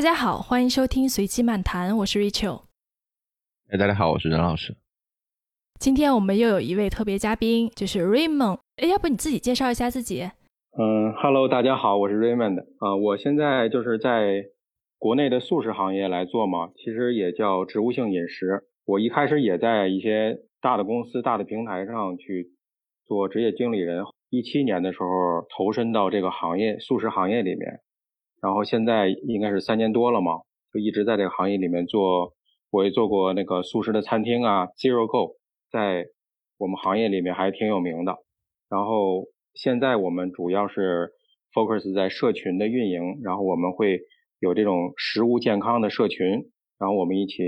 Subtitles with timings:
[0.00, 2.62] 大家好，欢迎收听随机漫谈，我是 Rachel。
[3.68, 4.74] 哎，大家好，我是任老师。
[5.78, 8.60] 今天我们又有一位特别嘉宾，就是 Raymond。
[8.76, 10.22] 哎，要不你自己介绍一下自己？
[10.78, 12.60] 嗯，Hello，大家好，我是 Raymond。
[12.78, 14.46] 啊，我现在就是在
[14.98, 18.62] 国内的素食行业来做嘛，其实也叫植物性饮食。
[18.86, 22.54] 我一开始也在一些大的公司、大的平台上去
[23.04, 24.02] 做职业经理人。
[24.30, 27.80] 一七年的时候投身到这个行业，素食行业里面。
[28.40, 30.40] 然后现在应该是三年多了嘛，
[30.72, 32.32] 就一直在这个行业里面做。
[32.72, 35.34] 我也做过那个素食的餐厅啊，Zero Go，
[35.72, 36.06] 在
[36.56, 38.16] 我们行业里面还挺有名的。
[38.68, 41.10] 然后现在我们主要是
[41.52, 43.98] focus 在社群的运营，然后我们会
[44.38, 46.28] 有这种食物健康的社群，
[46.78, 47.42] 然后我们一起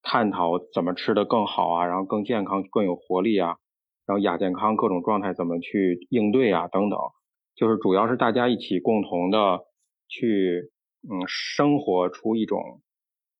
[0.00, 3.56] 探讨怎么吃的更好啊，然后更健康、更有活力啊，
[4.06, 6.96] 然后亚健康各种状态怎么去应对啊，等等，
[7.56, 9.58] 就是主要是大家一起共同的。
[10.12, 10.70] 去
[11.10, 12.82] 嗯，生活出一种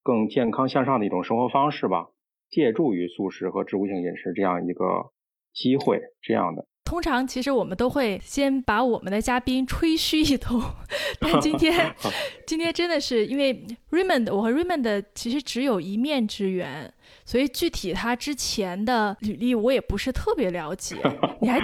[0.02, 2.08] 更健康向上的一种生活方式吧，
[2.48, 5.12] 借助于素食和植物性饮食这样一个
[5.52, 6.66] 机会，这样的。
[6.84, 10.62] 通常其实我们都会先把我们的嘉宾吹嘘一通，
[11.20, 11.94] 但今天
[12.46, 16.92] 今天真的是因为 Raymond，我和 Raymond 其实只有一面之缘。
[17.24, 20.96] 所以具体他之前的履历我也不是特别了解，
[21.40, 21.60] 你还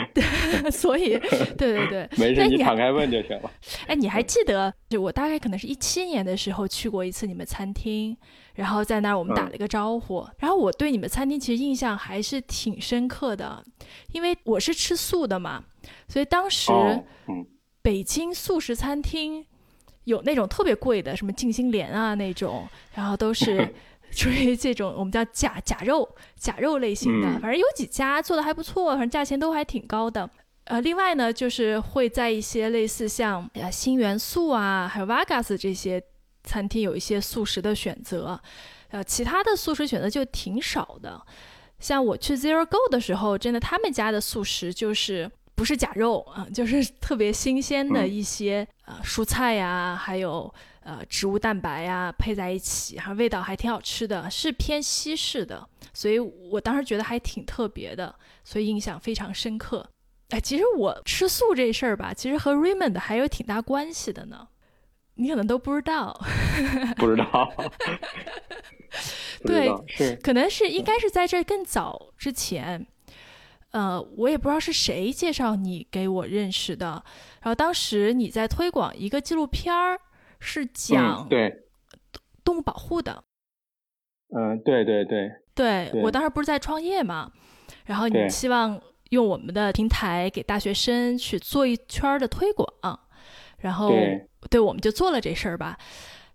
[0.70, 1.18] 所以
[1.56, 3.50] 对对对，没事，你敞开问就行了。
[3.86, 8.16] 哎，你还记得就我大概可能是一七年的时候去过一次你们餐厅，
[8.58, 13.64] 然后在那儿我们打了一个招呼，然后我对你们餐厅其实印象还是挺深刻的，
[14.12, 15.64] 因为我是吃素的嘛，
[16.08, 16.72] 所以当时
[17.80, 19.46] 北京素食餐厅
[20.04, 23.74] 有那种特别贵的，什么静心莲啊那种，然后都是。
[24.10, 30.28] 属于这种我们叫假假肉假肉类型的，反正有几家做的还不错，反正价钱都还挺高的。
[30.64, 36.02] 呃，另外呢，就是会在一些类似像呃新元素啊，还有 Vegas 这些
[36.48, 38.40] 餐厅有一些素食的选择，
[38.88, 41.20] 呃，其他的素食选择就挺少的。
[41.78, 50.52] 像我去 Zero Go 的时候，真的他们家的素食就是不是假肉啊，就是特别新鲜的一些呃蔬菜呀，还有。
[50.88, 59.86] 呃，植物蛋白呀，配在一起，然后味道还挺好吃的，是偏西式的，所以我当时觉得还挺特别的，所以印象非常深刻。
[60.30, 64.48] 哎，其实我吃素这事儿吧，其实和 Raymond 还有挺大关系的呢，
[65.18, 66.18] 你可能都不知道。
[66.96, 67.52] 不知道。
[69.44, 72.86] 对，是，可能是应该是在这更早之前，
[73.72, 77.02] 呃，我也不知道是谁介绍你给我认识的，
[77.42, 80.00] 然后当时你在推广一个纪录片儿。
[80.40, 81.52] 是讲对
[82.44, 83.24] 动物保护的，
[84.32, 87.32] 嗯，对对对，对我当时不是在创业嘛，
[87.86, 88.80] 然后你希望
[89.10, 92.68] 用我们的平台给大学生去做一圈的推广，
[93.58, 93.92] 然后
[94.50, 95.76] 对我们就做了这事儿吧，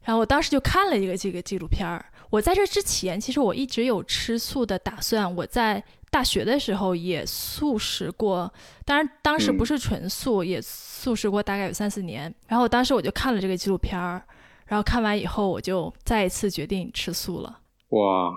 [0.04, 2.06] 然后我当时就看了一个这个纪录片儿。
[2.30, 5.36] 我在这之前，其实我一直有吃素的打算。
[5.36, 8.52] 我在大学的时候也素食过，
[8.86, 12.34] 当然当时不是纯素，也素食过大概有三四年。
[12.48, 14.24] 然后当时我就看了这个纪录片儿，
[14.66, 17.60] 然后看完以后我就再一次决定吃素了。
[17.90, 18.34] 哇，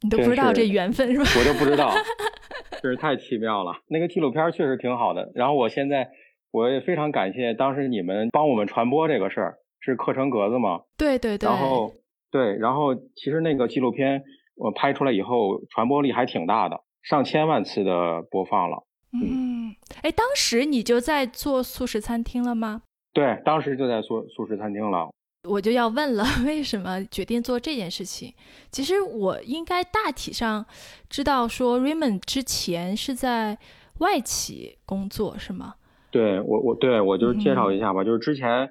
[0.00, 1.30] 你都不知道这缘分是吧？
[1.38, 1.94] 我都不知道，
[2.82, 3.72] 真是太奇妙了。
[3.86, 5.30] 那个纪录片确实挺好的。
[5.36, 6.10] 然后我现在
[6.50, 10.82] 我也非常感谢当时你们帮我们传播这个事儿，是课程格子吗？
[10.96, 11.48] 对对对。
[11.48, 11.92] 然后。
[12.30, 14.22] 对，然后其实那个纪录片
[14.54, 18.84] 我拍出来以后，传播力还挺大的，上千万次的播放了。
[19.14, 22.82] 嗯，哎，当时你就在做素食餐厅了吗？
[23.14, 25.08] 对，当时就在做素食餐厅了。
[25.48, 28.34] 我就要问了， 为什么决定做这件事情？
[28.70, 30.66] 其实我应该大体上
[31.08, 33.56] 知道，说 Raymond 之前是在
[34.00, 35.76] 外企工作，是吗？
[36.10, 38.70] 对我，我对我就是介绍一下吧，就是之前。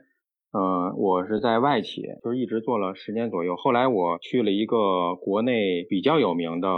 [0.54, 3.58] 嗯，我是在外企，就是一直做了十年左右。
[3.58, 6.70] 后来我去了一个国内比较有名的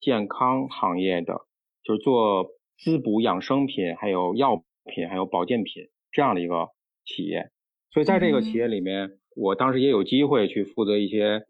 [0.00, 1.42] 健康行业的，
[1.84, 2.46] 就是做
[2.78, 6.68] 滋补养生品、还有药品、还有保健品这样的一个
[7.04, 7.50] 企业。
[7.92, 11.42] 所以在这个企业里面，我当时也有机会去负责一些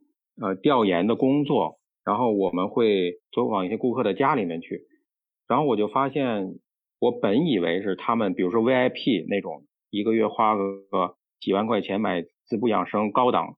[0.43, 4.83] 呃调研的工作，然后我们会走访一些顾客的家里面去，
[5.47, 6.57] 然后我就发现，
[6.99, 11.17] 我本以为是他们，比如说 VIP 那种，一个月花个。
[11.41, 13.55] 几万块钱买滋补养生高档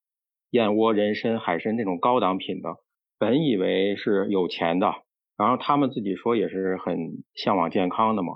[0.51, 2.77] 燕窝、人参、海参这种高档品的，
[3.19, 4.93] 本以为是有钱的，
[5.39, 8.35] 然后他们自己说也是很向往健康的嘛。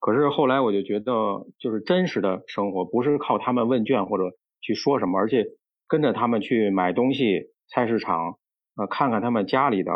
[0.00, 5.44] 可是后来我就觉得，就是真实的生活不是靠他们问卷或者去说什么，而且
[5.86, 8.38] 跟着他们去买东西，菜市场，
[8.74, 9.92] 呃，看看他们家里的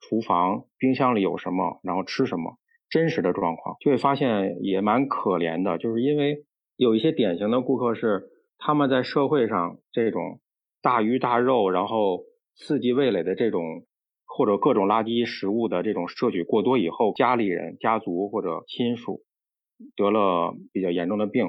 [0.00, 2.56] 厨房、冰箱里有什么，然后吃什么，
[2.96, 6.46] 真实的状况就会发现也蛮可怜的，就是因为。
[6.78, 8.24] 有一些典型的顾客是
[8.58, 10.40] 他们在社会上这种
[10.82, 13.62] 大鱼大肉，然后刺激味蕾的这种
[14.26, 19.22] 或者各种垃圾食物的这种摄取过多以后，家里人、家族或者亲属
[19.96, 21.48] 得了比较严重的病，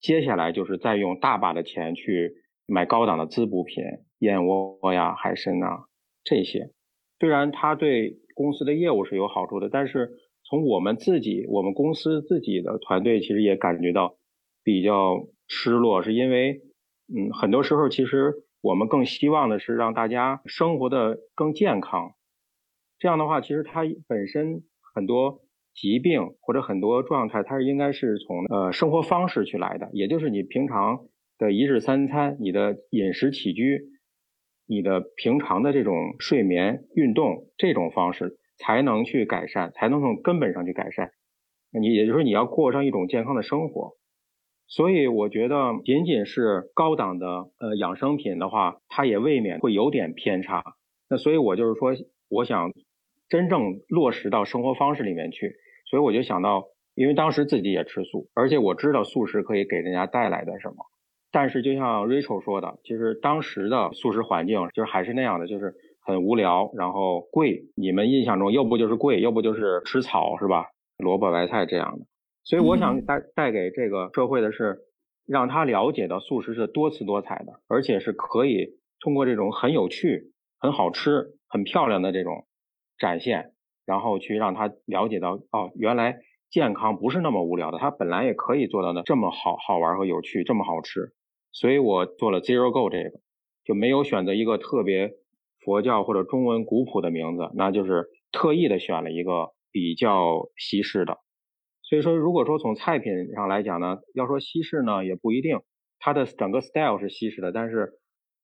[0.00, 2.32] 接下来就是再用大把的钱去
[2.66, 3.84] 买高档的滋补品，
[4.18, 5.84] 燕窝呀、海参呐
[6.24, 6.72] 这些。
[7.20, 10.10] 虽然它对公司的业务是有好处的，但是
[10.54, 14.16] 从我们自己、我们公司自己的团队其实也感觉到
[14.62, 16.60] 比较失落，是因为，
[17.08, 18.34] 嗯，很多时候其实。
[18.64, 22.14] 我们更希望的是让大家生活的更健康，
[22.98, 24.62] 这样的话，其实它本身
[24.94, 25.42] 很多
[25.74, 31.04] 疾病或者很多状态，它是应该是从呃生活方式去来的，也就是你平常
[31.36, 33.82] 的一日三餐、你的饮食起居、
[34.66, 41.10] 你的平常的这种睡眠、运动这种方式，才能去改善，才能从根本上去改善。
[41.70, 43.92] 你也就是说，你要过上一种健康的生活。
[44.66, 47.26] 所以我觉得，仅仅是高档的
[47.58, 50.64] 呃养生品的话，它也未免会有点偏差。
[51.10, 51.92] 那所以我就是说，
[52.30, 52.72] 我想
[53.28, 55.56] 真正落实到生活方式里面去。
[55.90, 56.64] 所以我就想到，
[56.94, 60.76] 因为当时自己也吃素，而且我知道素食可以给人家带来的什么。
[61.30, 67.64] 但是就像 Rachel 说的，其实当时的素食环境就是还是那样的，就是很无聊，然后贵。
[67.74, 70.66] 你们印象中，要不就是贵，要不就是吃草，是吧？
[70.98, 72.06] 萝卜白菜这样的。
[72.44, 74.78] 所以我想带带给这个社会的是，
[75.26, 82.46] 让他了解到素食是多姿多彩的，而且是可以通过这种很有趣、很好吃、很漂亮的这种
[82.98, 83.52] 展现，
[83.86, 86.18] 然后去让他了解到哦，原来
[86.50, 91.12] 健康不是那么无聊的，它本来也可以做到的这么好好玩和有趣，这么好吃。
[91.50, 93.20] 所以我做了 Zero Go 这个，
[93.64, 95.14] 就没有选择一个特别
[95.64, 101.18] 佛教或者中文古朴的名字，那就是特意的选了一个比较西式的。
[101.82, 105.60] 所以说，如果说从菜品上来讲呢，要说西式呢也不一定，
[105.98, 107.92] 它的整个 style 是西式的，但是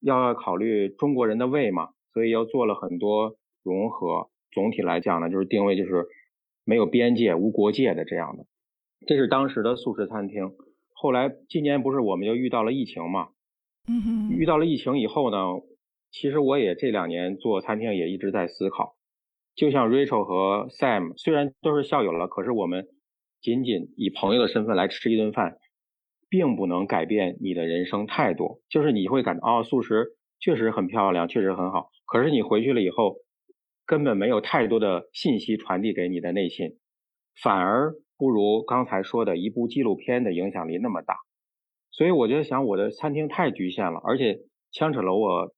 [0.00, 4.28] 要考虑中国人的胃嘛，所以要做了很多融合。
[4.52, 6.06] 总体来讲呢，就是定位就是
[6.64, 8.44] 没有边界、无国界的这样的。
[9.06, 10.52] 这是当时的素食餐厅。
[10.92, 13.28] 后来今年不是我们就遇到了疫情嘛，
[13.88, 15.38] 嗯哼，遇到了疫情以后呢，
[16.10, 18.96] 其实我也这两年做餐厅也一直在思考，
[19.54, 22.86] 就像 Rachel 和 Sam 虽然都是校友了，可是我们。
[23.42, 25.56] 仅仅以朋友的身份来吃一顿饭，
[26.28, 28.60] 并不能改变你的人生态度。
[28.68, 30.08] 就是你会感到，哦，素食
[30.38, 31.88] 确实很漂亮，确实很好。
[32.04, 33.16] 可是你回去了以后，
[33.86, 36.76] 根本没有太多的信息传递给你的内心，
[37.42, 41.16] 反而不如刚才说的一部纪录片的影响力那么大。
[41.90, 44.40] 所以我就想，我的餐厅太局限了，而且
[44.70, 45.50] 牵扯了我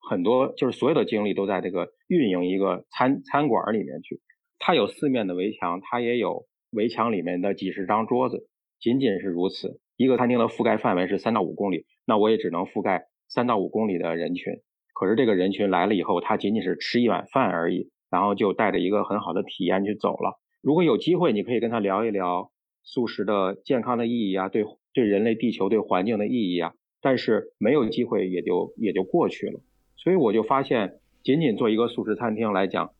[0.00, 4.20] 很多，就是所有的精力都在这个运营一个餐餐馆里面去。
[4.58, 6.46] 它有四面的围墙，它也有。
[6.72, 8.46] 围墙里面的几十张桌子，
[8.78, 9.80] 仅仅是如此。
[9.96, 14.52] 一个餐厅的覆盖范围是三到五公里，那我也只能覆盖三到五公里的人群。
[14.92, 20.38] 可是这个人群来了以后，他仅仅是吃一碗饭而已，然后就带着一个很好的体验去走了。
[20.60, 22.50] 如果有机会，你可以跟他聊一聊
[22.82, 26.74] 素食的健康的意义啊，对对人类、地球、对环境的意义啊。
[27.00, 29.58] 但是没有机会，也就也就过去了。
[29.98, 32.92] 所以我就发现，仅仅做一个素食餐厅来讲，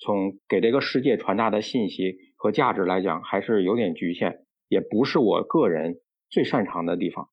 [0.00, 2.18] 从给这个世界传达的信息。
[2.40, 5.96] 和价值来讲还是有点局限，也不是我个人
[6.30, 7.30] 最擅长的地方，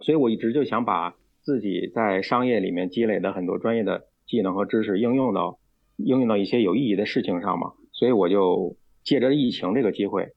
[0.00, 5.58] 所以我一直就想把自己在商业里面积累的很多专业的技能和知识应用到
[5.96, 7.72] 应用到一些有意义的事情上嘛。
[7.90, 10.28] 所以我就借着疫情这个机会，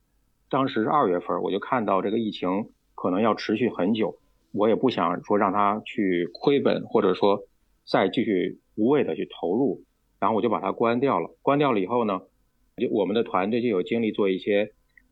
[0.49, 4.15] 当时是二月份，我就看到这个疫情可能要持续很久，
[4.53, 7.43] 我也不想说让它去亏本，或者说
[7.89, 9.83] 再继续无谓的去投入，
[10.19, 11.35] 然后我就把它关掉了。
[11.41, 12.21] 关掉了以后呢？
[12.77, 14.71] 就我们的团队就有精力做一些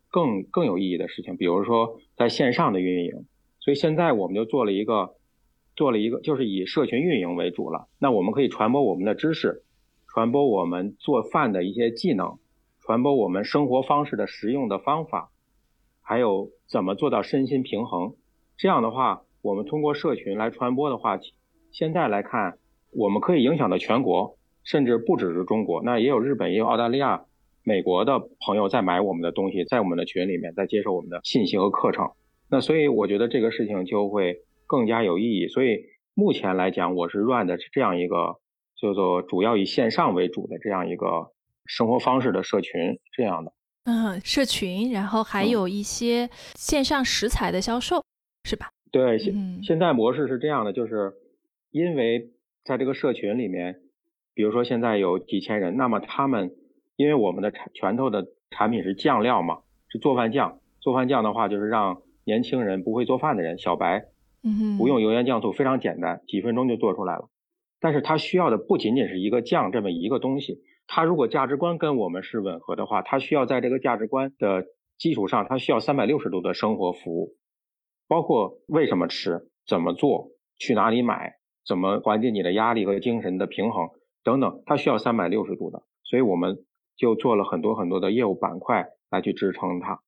[0.10, 3.26] 更更有意义的事情，比如说在线上的运营。
[3.60, 5.16] 所以现在我们就做了一个，
[5.76, 7.88] 做了一个，就是以社群运营为主了。
[8.00, 9.64] 那我们可以传播我们的知识，
[10.08, 12.38] 传播我们做饭的一些技能，
[12.80, 15.32] 传播我们生活方式的实用的方法，
[16.02, 18.14] 还有怎么做到身心平衡。
[18.56, 21.20] 这样的话，我们通过社群来传播的话，
[21.72, 22.58] 现在来看，
[22.92, 27.26] 我们可以影响到全国，甚至不只是中国，那也有日本，也有澳大利亚。
[27.64, 32.12] 美国的朋友在买我们的东西，在我们的群里面在接受我们的信息和课程，
[32.50, 35.50] 那所以我觉得这个事情就会更加有意义。
[35.50, 35.80] 所以
[36.14, 38.38] 目前来讲，我是 run 的是这样一个
[38.80, 41.34] 叫做主要以线上为主的这样一个
[41.66, 43.52] 生活方式的社群这样的。
[43.84, 48.02] 嗯，社群，然后还有一些线上食材的销售，
[48.46, 48.70] 是吧？
[48.94, 51.12] 对，现现在模式是这样的，就是
[51.72, 52.30] 因为
[52.68, 53.78] 在这个社群里面，
[54.36, 56.52] 比如说现在有几千人，那么他们。
[57.00, 60.60] 因为我们的产拳头的产品是酱料嘛，是做饭酱。
[60.80, 64.08] 做饭酱的话，就是让年轻人不会做饭的人，小白
[64.44, 67.30] 嗯不用油盐酱醋，非常简单，几分钟就做出来了。
[67.80, 74.66] 但是它需要的不仅仅是一个酱这么一个东西，它如果价值观跟我们是吻合的话，它需要在这个价值观的
[74.98, 77.36] 基础上，它需要三百六十度的生活服务，
[78.08, 81.36] 包括为什么吃、怎么做、去哪里买、
[81.68, 83.90] 怎么缓解你的压力和精神的平衡
[84.24, 85.84] 等等，它需要三百六十度的。
[86.04, 86.58] 所以我们
[86.96, 90.00] 就做了很多很多的业务板块来去支撑它。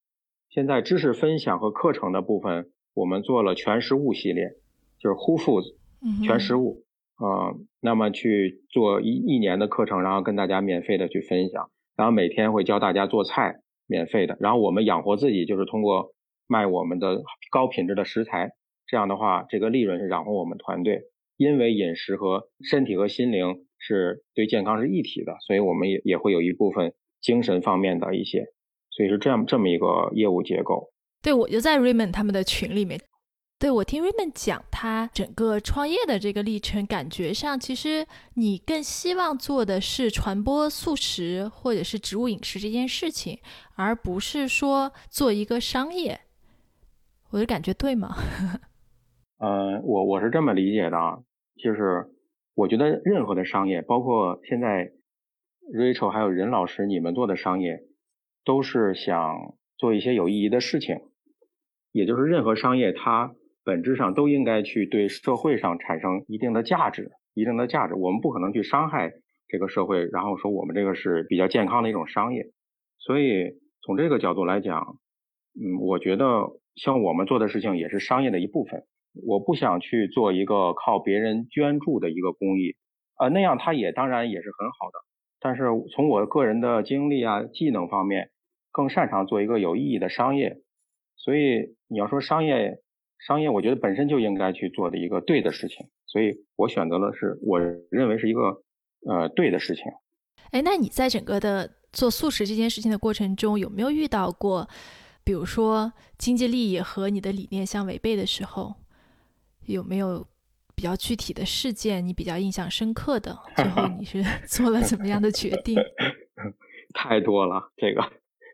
[0.50, 4.51] 现在知识分享和课程的部分，我们做了全食物系列，
[4.98, 5.75] 就是 Who Foods
[6.25, 6.84] 全食物。
[7.20, 14.38] 呃，那么去做一一年的课程，然后跟大家免费的去分享，然后每天会教大家做菜，免费的。
[14.39, 16.13] 然后我们养活自己，就是通过
[16.48, 18.51] 卖我们的高品质的食材，
[18.88, 21.01] 这样的话，这个利润是养活我们团队。
[21.39, 28.46] 因为饮食和身体和心灵是对健康是一体的，所以我们也也会有一部分精神方面的一些，
[28.89, 30.91] 所以是这样这么一个业务结构。
[31.22, 33.00] 对，我就在 Raymond 他们的群里面。
[33.58, 43.39] 对我听 Raymond 讲他整个创业的这个历程，感觉上其实你更希望做的是传播素食或者是植物饮食这件事情，
[43.75, 46.19] 而不是说做一个商业。
[47.31, 48.15] 我的感觉对吗？
[49.39, 51.19] 嗯， 我我是这么理解的啊，
[51.62, 52.08] 就是
[52.56, 54.92] 我觉得任何的商业，包括现在
[55.74, 57.82] Rachel 还有任老师你们做的商业，
[58.46, 61.01] 都是想做一些有意义的事情，
[61.92, 63.36] 也就是任何商业它。
[63.66, 67.94] 本质上都应该去对社会上产生一定的价值，一定的价值。
[67.94, 69.12] 我们不可能去伤害
[69.48, 72.48] 这个社会，然后说我们这个是比较健康的一种商业。
[72.98, 74.98] 所以从这个角度来讲，
[75.54, 78.86] 嗯，我觉得像我们做的事情也是商业的一部分。
[79.13, 82.75] 我不想去做一个靠别人捐助的一个公益，
[83.18, 85.00] 呃，那样它也当然也是很好的。
[85.39, 85.63] 但是
[85.96, 88.30] 从我个人的经历啊、技能方面，
[88.72, 90.58] 更擅长做一个有意义的商业。
[91.16, 92.82] 所以你要说商业。
[93.28, 98.63] 商业，我觉得本身就应该去做的一个对的事情，所以我选择了是我认为是一个
[99.06, 99.84] 呃对的事情。
[100.51, 104.70] 哎，那你在整个的做素食这件事情的过程中，有没有遇到过，
[105.25, 108.75] 比如说经济利益和你的理念相违背的时候？
[109.73, 110.25] 有没有
[110.75, 113.38] 比较具体的事件你比较印象深刻的？
[113.55, 115.75] 最后你是 做了怎么样的决定？
[116.93, 118.01] 太多了，这个，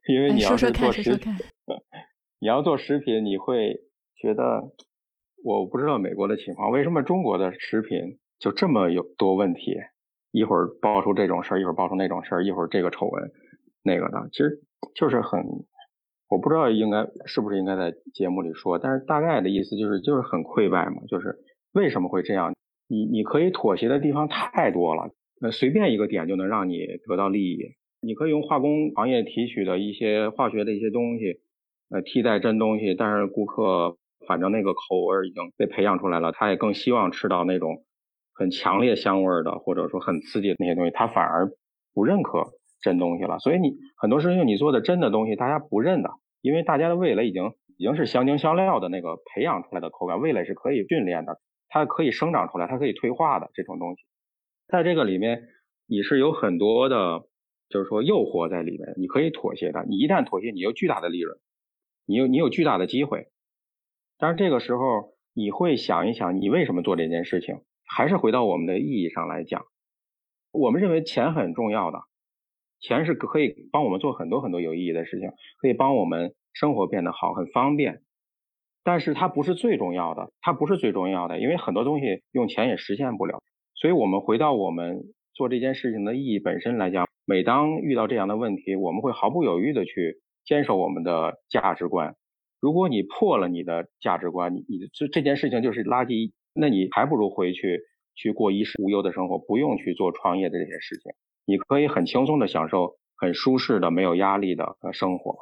[0.07, 1.33] 因为你要是做食品，
[2.39, 3.81] 你要做食品，你会。
[4.17, 4.71] 觉得
[5.43, 9.75] 我不知道美国的情况，为什么中国的食品就这么有多问题？
[10.31, 13.31] 一会儿爆出这种事儿，一会儿爆出那种事儿，一会儿这个丑闻，
[13.83, 14.63] 那个的，其实
[14.95, 15.43] 就是很，
[16.35, 21.37] 我不知道应该是不是应该在节目里说，但是大概的意思就是就是很溃败嘛，就是
[21.71, 22.53] 为什么会这样？
[22.89, 27.57] 你你可以妥协的地方太多了，那随便一个点就能让你得到利益，
[28.01, 31.39] 你可以用化工行业提取的一些化学的一些东西，
[31.89, 33.95] 呃，替代真东西，但是顾客。
[34.27, 37.83] 反正那个口味已经被培养出来了，他也更希望吃到那种
[38.33, 41.51] 很强烈香味的，或者说很刺激的那些东西，他反而
[41.93, 42.41] 不认可
[42.81, 43.37] 真东西了。
[43.37, 46.09] 所以你很多事情你做的真的东西，大家不认的，
[46.45, 54.03] 因为大家的味蕾已经已经是香精香料的那个培养出来的口感，味蕾是可以训练的，它可以生长出来，它可以退化的这种东西，
[54.67, 55.47] 在这个里面
[55.87, 57.23] 你是有很多的，
[57.67, 59.83] 就是说诱惑在里面，你可以妥协的。
[59.89, 61.35] 你一旦妥协，你有巨大的利润，
[62.05, 63.25] 你有你有巨大的机会。
[64.19, 67.55] 但是这个时候，你会想一想，你为什么做这件事情？
[67.87, 69.65] 还是回到我们的意义上来讲，
[70.51, 72.03] 我们认为钱很重要的，
[72.79, 75.29] 钱是可以帮我们做很多很多有意义的事情，
[75.59, 78.01] 可以帮我们生活变得好，很方便。
[78.83, 83.41] 但是它不是最重要的，它不是最重要的，因为很多东西用钱也实现不了。
[83.73, 85.01] 所以我们回到我们
[85.33, 92.15] 做这件事情的意义本身来讲，每当遇到这样的问题，我们会毫不犹豫的去坚守我们的价值观。
[92.61, 97.81] 如果你破了你的价值观，你你这这件事情就是垃圾，那你还不如回去
[98.15, 101.11] 去过衣食无忧的生活，不用去做创业的这些事情，
[101.45, 105.37] 你可以很轻松的享受很舒适的、没有压力的生活。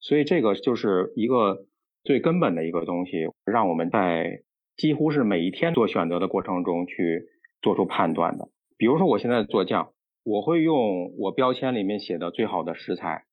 [0.00, 1.66] 所以这个就是一个
[2.04, 4.42] 最根本的一个东西，让我们在
[4.76, 7.26] 几乎是每一天做选择的过程中去
[7.62, 8.48] 做出判断的。
[8.76, 9.92] 比如说我现在做酱，
[10.24, 13.24] 我会用我标签里面写的最好的食材，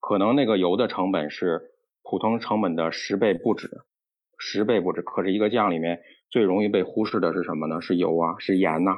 [0.00, 1.68] 可能那个油的成本是。
[2.02, 3.68] 普通成本的十倍不止，
[4.38, 5.02] 十倍不止。
[5.02, 6.00] 可是一个酱里面
[6.30, 7.82] 最容易被忽视的是什么呢？
[7.82, 8.96] 是油啊，是盐呐。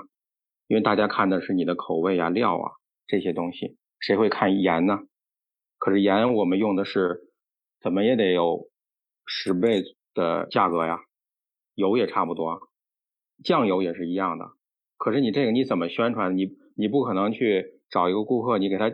[0.72, 2.72] 因为大家看的是你的口味啊、料啊
[3.06, 5.00] 这些东西，谁会看盐呢？
[5.76, 7.20] 可是盐我们用的是
[7.82, 8.70] 怎么也得有
[9.26, 9.82] 十倍
[10.14, 11.00] 的价格呀，
[11.74, 12.70] 油也差不多，
[13.44, 14.52] 酱油也是一样的。
[14.96, 16.38] 可是你这个你怎么宣传？
[16.38, 18.90] 你你不可能去找一个顾客，你给他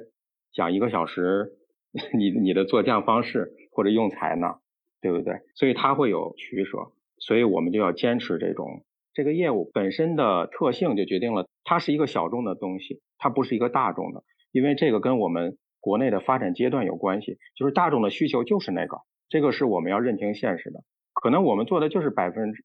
[0.52, 1.52] 讲一个小时
[2.18, 3.54] 你你的做酱方式。
[3.70, 4.56] 或者用材呢，
[5.00, 5.34] 对不对？
[5.54, 6.90] 所以他会有取舍。
[7.18, 8.82] 所以我们就要坚持这种
[9.18, 14.22] 这个业务本身的特性，就决定了它是一个小众的东西，它不是一个大众的，
[14.52, 18.98] 因为这个跟我们国内的发展阶段有关系，就是大众的需求就是那个，
[19.28, 20.84] 这个是我们要认清现实的。
[21.14, 22.64] 可能我们做的就是百分之，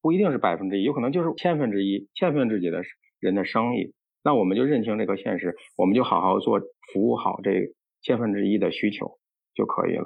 [0.00, 2.84] 不一定是百分之一，有可能就是千分之一、千分之几的
[3.18, 6.60] 人的生意，那我们就认清这个现实，我们就好好做，
[6.92, 9.18] 服务好这千分之一的需求
[9.52, 10.04] 就可以了。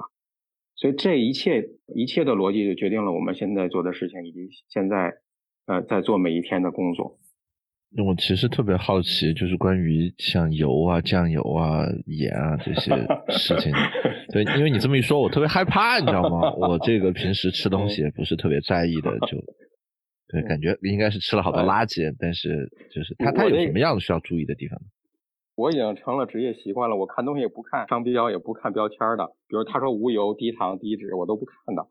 [0.74, 5.12] 所以这一切一切的逻辑就决定了我们现在做的事情，以及现在
[5.66, 7.18] 呃在做每一天的工作。
[8.06, 12.90] 我其实特别好奇，就是关于像油啊、酱油啊、盐啊这些
[13.28, 13.70] 事情。
[14.32, 16.50] 对，因为你这么一说，我特别害怕，你知道吗？
[16.54, 19.36] 我这个平时吃东西也不是特别在意的，就
[20.32, 22.14] 对，感觉应该是吃了好多垃圾。
[22.18, 24.86] 但是就是它它有什么样的需要注意的地方呢？
[25.54, 29.26] 我已经成了职业习惯了，我看东西也不看商标，也不看标签的。
[29.48, 31.86] 比如他说无油、低糖、低脂，我都不看的。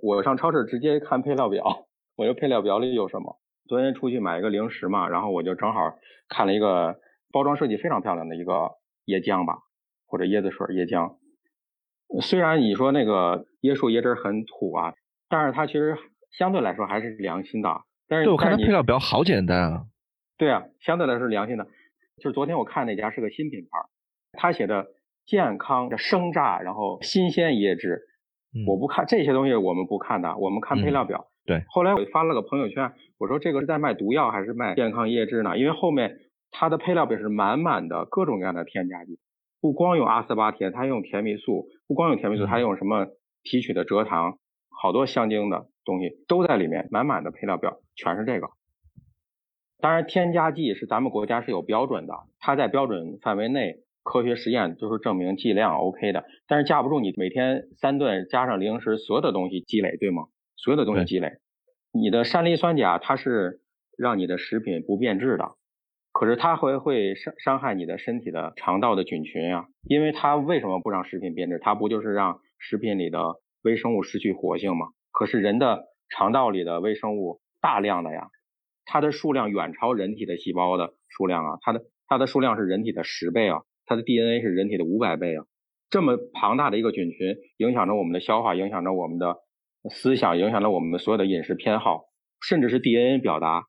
[0.00, 3.38] 我上超市直接看配料表，我就配料表里有什么。
[3.68, 5.80] 昨天出去买一个零食嘛，然后我就正好
[6.28, 6.96] 看了一个
[7.32, 8.52] 包装设计非常漂亮的一个
[9.06, 9.58] 椰浆吧，
[10.06, 11.16] 或者椰子水椰浆。
[12.20, 14.94] 虽然你说那个椰树椰汁很土啊，
[15.28, 15.96] 但是它其实
[16.36, 17.70] 相对来说还是良心的。
[18.08, 19.84] 但是对我看它配料表好简单啊。
[20.36, 21.64] 对啊，相对来说是良心的。
[22.16, 23.78] 就是昨天我看那家是个新品牌，
[24.32, 24.88] 他写的
[25.24, 28.02] 健康的生榨，然后新鲜椰汁，
[28.66, 31.28] 我不看这些东西，我们不看的，我们看配料表。
[31.50, 35.58] 对，后来我发了个朋友圈，我说这个是在卖毒药还是卖健康椰汁呢？
[35.58, 36.20] 因为后面
[36.52, 39.18] 它的配料表是满满的各种各样的添加剂，
[39.60, 43.08] 不光用阿斯巴甜，它用甜蜜素，不光用甜蜜素，它用什么
[43.42, 44.38] 提取的蔗糖，
[44.68, 48.50] 好多香精的东西都在里面，满满的配料表全是这个。
[49.80, 56.22] 当然，添加剂是咱们国家是有标准的，它在标准范围内，科学实验都是证明剂量 OK 的。
[56.46, 60.26] 但是架不住你每天三顿加上零食，所有的东西积累，对吗？
[60.62, 61.38] 所有的东西积累，
[61.90, 63.62] 你的山梨酸钾它是
[63.96, 65.54] 让你的食品不变质的，
[66.12, 69.68] 可是它会会伤伤害你的身体的肠道的菌群啊。
[69.88, 71.58] 因为它为什么不让食品变质？
[71.58, 74.88] 它不就是让食品里的微生物失去活性吗？
[75.12, 78.28] 可是人的肠道里的微生物大量的呀。
[78.84, 85.46] 它的数量远超人体的细胞的数量啊，它的它的数量是人体的十倍啊，它的 DNA 是人体的五百倍啊，
[85.88, 89.36] 这么庞大的一个菌群，影响着我们的消化，影响着我们的
[89.88, 92.04] 思想，影响了我们所有的饮食偏好，
[92.40, 93.64] 甚至是 DNA 表达。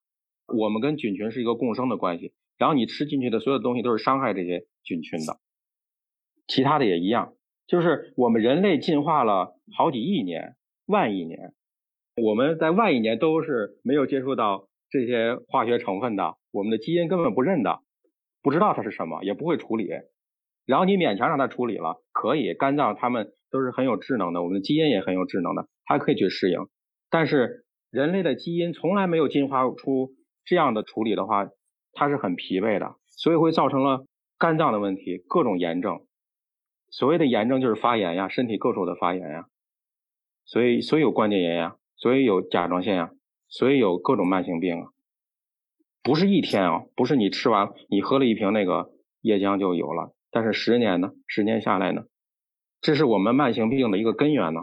[0.48, 5.40] 我们跟菌群是一个共生的关系，然后你吃进去的所有东西都是伤害这些菌群的，
[6.48, 7.34] 其他的也一样，
[7.68, 11.54] 就是我们人类进化了好几亿年、万亿年，
[12.16, 14.68] 我们在万亿年都是没有接触到。
[14.94, 17.80] 这些化学成分的，我们的基因根本不认的，
[18.44, 19.88] 不知道它是什么，也不会处理。
[20.66, 25.66] 然后你勉强让它处理了，可以，肝脏它们都是很有智能的，我们的基因也很有智能的，
[25.98, 26.60] 它可以去适应。
[27.10, 30.12] 但是人类的基因从来没有进化出
[30.46, 31.50] 这样的处理的话，
[31.94, 34.06] 它是很疲惫的，所以会造成了
[34.38, 36.06] 肝脏的问题，各种炎症。
[36.90, 39.46] 所谓的炎症就是发炎呀，身体各处的发炎呀。
[40.46, 43.12] 所以，所以有关节炎呀，所以有甲状腺呀。
[43.54, 44.88] 所以有各种慢性病啊，
[46.02, 52.06] 不是一天啊，不是你吃完你喝了一瓶那个椰浆就有了，但是十年呢，十年下来呢，
[52.80, 54.62] 这是我们慢性病的一个根源呢。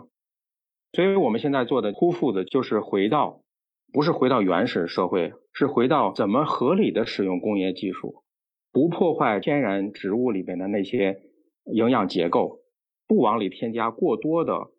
[0.99, 3.45] 所以我们现在做的呼父子就是回到，
[3.93, 8.25] 不是回到原始社会，是回到怎么合理的使用工业技术，
[8.73, 11.21] 不破坏天然植物里边的那些
[11.73, 12.63] 营养结构，
[13.07, 14.73] 不往里添加过多的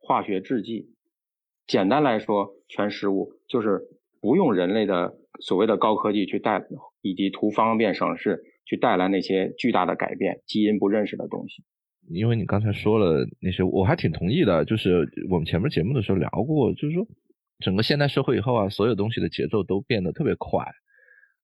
[0.00, 0.92] 化学制剂。
[1.66, 3.80] 简单来说，全食物就是
[4.20, 6.62] 不用人类的所谓的高科技去带，
[7.00, 11.64] 以及图方便省事去带来那些巨大的改变，基因不认识的东西。
[12.08, 14.64] 因为你刚才说了那些，我还挺同意的。
[14.64, 17.06] 就是我们前面节目的时候聊过，就是说
[17.60, 20.64] 整个现代社会以后啊，所有东西的节奏都变得特别快。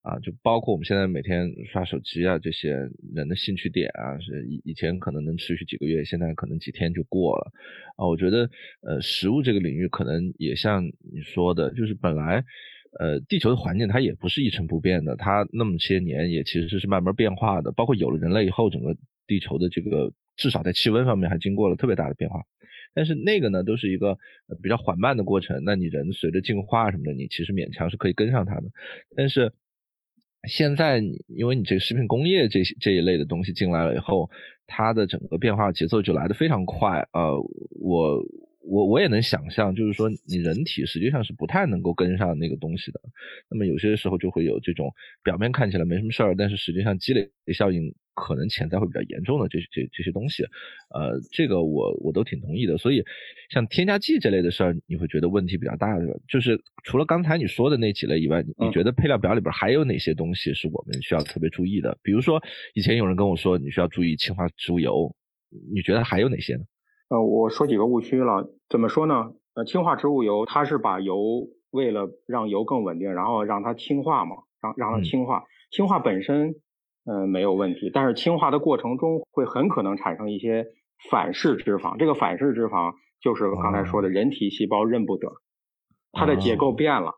[0.03, 2.71] 啊，就包括我们现在每天刷手机啊，这些
[3.15, 7.53] 人的兴趣点啊，是以以前可能能持续几个月，现在可能几天就过了。
[7.97, 8.49] 啊，我觉得
[8.81, 12.43] 呃，食物这个领域可能也像你说的，就是本来
[12.99, 17.71] 呃，地球的环境它也不是一成不变的，它那么些年也其实是慢慢变化的。
[17.71, 18.97] 包括有了人类以后，整个
[19.27, 22.41] 地球的这个至少在气温方面还经过了特别大的变化。
[22.93, 24.19] 但是那个呢，都是一个
[24.63, 25.63] 比较缓慢的过程。
[25.65, 28.63] 那你人随着进化什么的，你其实勉强是可以跟上它的。
[29.15, 29.53] 但是
[30.49, 34.29] 现在，因为你这个食品工业这些这一类的东西进来了以后，
[34.67, 37.07] 它的整个变化节奏就来得非常快。
[37.13, 37.39] 呃，
[37.79, 38.21] 我
[38.63, 43.01] 我我也能想象，就是说你人体实际上是不太能够跟上那个东西的。
[43.49, 50.45] 那么有些时候就会有这种表面看起来没什么事儿，但是实际上积累的效应可能潜在会比较严重的这这这些东西，
[50.95, 52.77] 呃，这个我我都挺同意的。
[52.77, 53.03] 所以
[53.49, 61.97] 像添加剂这类的事儿，你会觉得问题比较大的，就是除了刚才你说的那几类以外，你觉得配料表里边还有哪些东西是我们需要特别注意的？
[62.03, 62.43] 比如说
[62.75, 65.15] 以前有人跟我说你需要注意氢化植物油，
[65.75, 66.63] 你觉得还有哪些呢？
[67.09, 69.33] 呃，我说几个误区了，怎么说呢？
[69.55, 76.55] 呃，氢化植物油它是把油为了让油更稳定，然后让它氢化嘛，让让它氢化，氢化本身。
[77.07, 77.91] 嗯，没有问题。
[77.93, 80.67] 但是氢化的过程中会很可能产生一些
[81.11, 85.29] 反式脂肪，这个反式脂肪就是刚才说的人体细胞认不得，
[86.13, 87.15] 它的结构变了，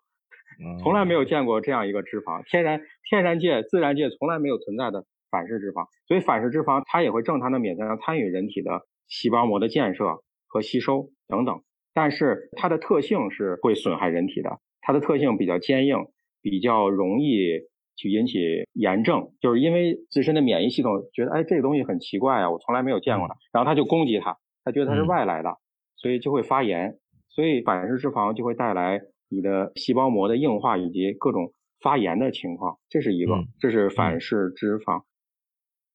[0.80, 11.60] 从来没有见过这样一个脂肪，天然天然界自然界从来没有存在的反式脂肪，所以反式脂肪它也会正常的勉强参与人体的细胞膜的建设和吸收等等，
[11.92, 15.96] 但是它的特性是会损害人体的，它的特性比较坚硬，
[16.40, 17.71] 比较容易。
[17.96, 18.38] 去引起
[18.72, 25.50] 炎症，就是因为自身的免疫系统觉得，哎，这个东西很奇怪啊，我从来没有见过它，然后它就攻击它，它觉得它是外来的，
[25.96, 35.02] 所以就会发炎，所以反式脂肪就会带来你的细胞膜的硬化以及各种发炎的情况，这是一个，这是反式脂肪。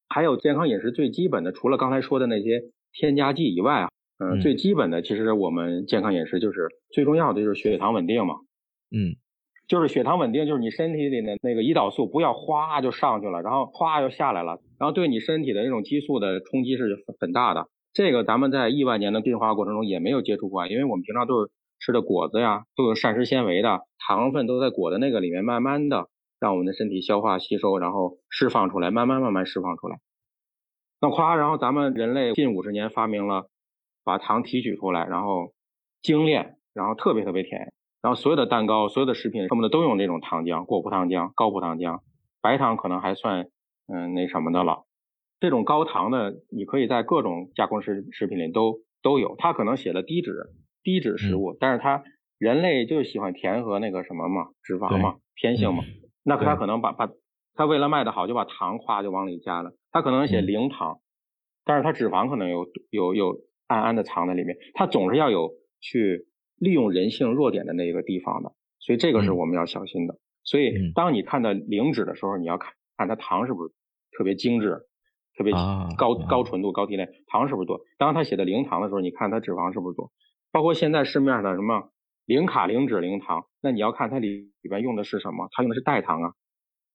[0.08, 8.36] 还有健康饮食最基本的，除了刚才说的那些添加剂以外啊，嗯，最基本的其实我们健康饮食就是最重要的就是血糖稳定嘛，
[8.90, 9.16] 嗯。
[9.68, 17.68] 就是血糖稳定，就是你身体里的那个胰岛素不要哗就上去了，然后哗又下来了，然后对你身体的那种激素的冲击是很大的。
[17.92, 21.50] 这个咱们在亿万年的进化过程中也没有接触过，因为我们平常都是
[21.80, 26.08] 吃的果子呀，都有膳食纤维的，糖分都在果的那个里面，慢慢的
[26.40, 29.98] 让我们的身体消化吸收，然后释放出来，慢慢慢慢释放出来。
[31.00, 33.50] 那夸，然后咱们人类近五十年发明了
[34.02, 35.52] 把糖提取出来，然后
[36.00, 37.72] 精炼，然后特别特别甜。
[38.00, 42.00] 然后所有的蛋糕、所有的食品什么的都用这种糖浆，果葡糖浆、高葡糖浆，
[42.40, 43.48] 白糖可能还算
[43.92, 44.86] 嗯那什么的了。
[45.40, 49.34] 这种高糖的，你可以在各种加工食食品里都都有。
[49.36, 50.32] 它可能写了低脂
[50.84, 52.04] 低脂食物，但是它
[52.38, 55.82] 人类就喜欢甜和那个什么嘛，脂肪嘛，偏性嘛。
[56.22, 57.10] 那它可能把把
[57.54, 59.72] 它为了卖的好，就把糖夸就往里加了。
[59.90, 61.00] 它可能写零糖，
[61.64, 64.56] 但是它脂肪可能有有有暗暗的藏在里面。
[64.74, 66.27] 它总是要有去。
[66.58, 70.16] 利用人性弱点的那个地方的，所以这个是我们要小心的。
[70.44, 73.74] 所以当你看到零脂的时候，你要看看它糖是不是
[74.16, 74.80] 特别精致、
[75.36, 75.52] 特别
[75.96, 77.80] 高高纯度、高提炼，糖是不是多。
[77.98, 80.10] 当它写的零糖的时候，你看它脂肪是不是多。
[80.50, 81.90] 包括现在市面上的什么
[82.24, 86.32] 零卡、零脂、零糖，那你要看它里里边用的是什么，它用的是代糖啊。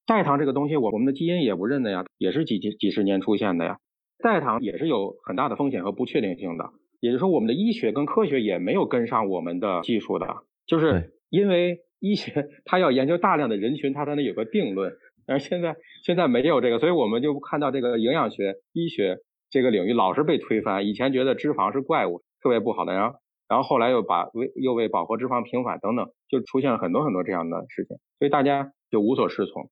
[0.06, 3.78] 代糖这个东西，我我们的基因也不认的呀，也是几几几十年出现的呀。
[4.18, 6.72] 代糖也是有很大的风险和不确定性的。
[7.04, 10.26] 也就是说，我们的医学跟科学也没有跟上我们的技术的，
[10.66, 14.94] 就是因为医学它要研究大量的人群，它才能有个定论。
[15.28, 19.18] 而现在现在没有这个，所以我们就看到这个营养学、医学
[19.50, 20.88] 这个领域老是被推翻。
[20.88, 23.18] 以前觉得脂肪是怪物，特别不好的，然后
[23.50, 29.70] 然后后来又把为又为饱和脂肪平反等等，就出现了很多很多这样的事情，所以大家就无所适从。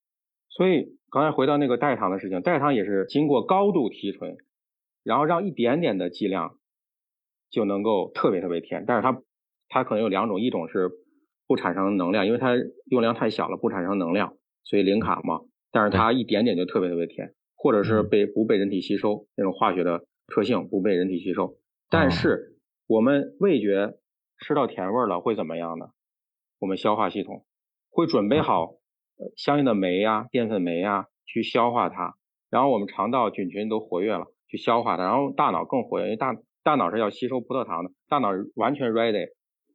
[0.49, 4.35] 所以刚才回到那个代糖的事情，代糖也是经过高度提纯，
[5.05, 6.57] 然后让一点点的剂量。
[7.51, 9.21] 就能够特别特别甜，但是它
[9.67, 10.89] 它可能有两种，一种是
[11.47, 15.41] 不产生能量，因为它用量太小了，不产生能量，所以零卡嘛。
[15.69, 21.57] 但是它一点点就特别特别甜，或者是被不被人体吸收那种化学的特性不被人体吸收。
[21.89, 23.95] 但是我们味觉
[24.39, 25.87] 吃到甜味了会怎么样呢？
[26.59, 27.45] 我们消化系统
[27.89, 28.75] 会准备好
[29.35, 32.15] 相应的酶呀、淀粉酶呀去消化它，
[32.49, 36.33] 然后我们肠道菌群都活跃了去消化它，然后大脑更活跃，因为大。
[36.63, 39.27] 大脑是要吸收葡萄糖的，大脑完全 ready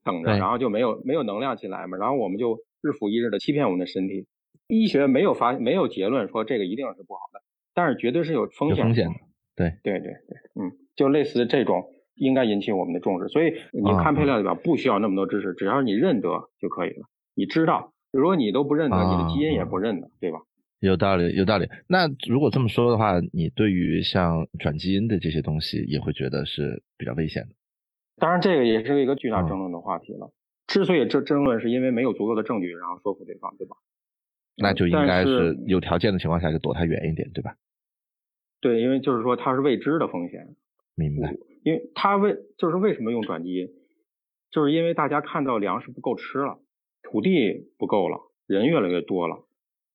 [0.04, 4.26] 等着，然后就没有没有能量进来嘛，然后我们就日复一日的欺骗我们的身体。
[4.68, 7.40] 医学没有发没有结论说这个一定是不好的，
[7.74, 8.84] 但是绝对是有风险。
[8.84, 9.14] 风险的，
[9.54, 13.28] 对对对对，嗯，就类似这种应该引起我们的重视。
[13.28, 16.28] 所以你看配料表不需要那么多知识，只要你认得
[16.60, 17.06] 就可以了。
[17.34, 20.38] 你知道，如果你都不认得，你的基因也不认得，对吧？
[20.80, 21.68] 有道理，有道理。
[21.88, 27.54] 那如果这么说的话，你对于像转基因的这些东西，也会觉得是比较危险的。
[28.16, 30.32] 当然，这个也是一个巨大争论的话题了。
[30.66, 33.76] 之所以这争论，是因为没有足够的证据，然后说服对方，对吧？
[34.56, 37.56] 那就应该是有条件的情况下就躲它远一点，对吧？
[38.60, 40.56] 对，因为就是说它是未知的风险。
[40.94, 41.34] 明白。
[41.62, 43.68] 因为它为就是为什么用转基因，
[44.50, 46.58] 就是因为大家看到粮食不够吃了，
[47.02, 49.46] 土地不够了，人越来越多了。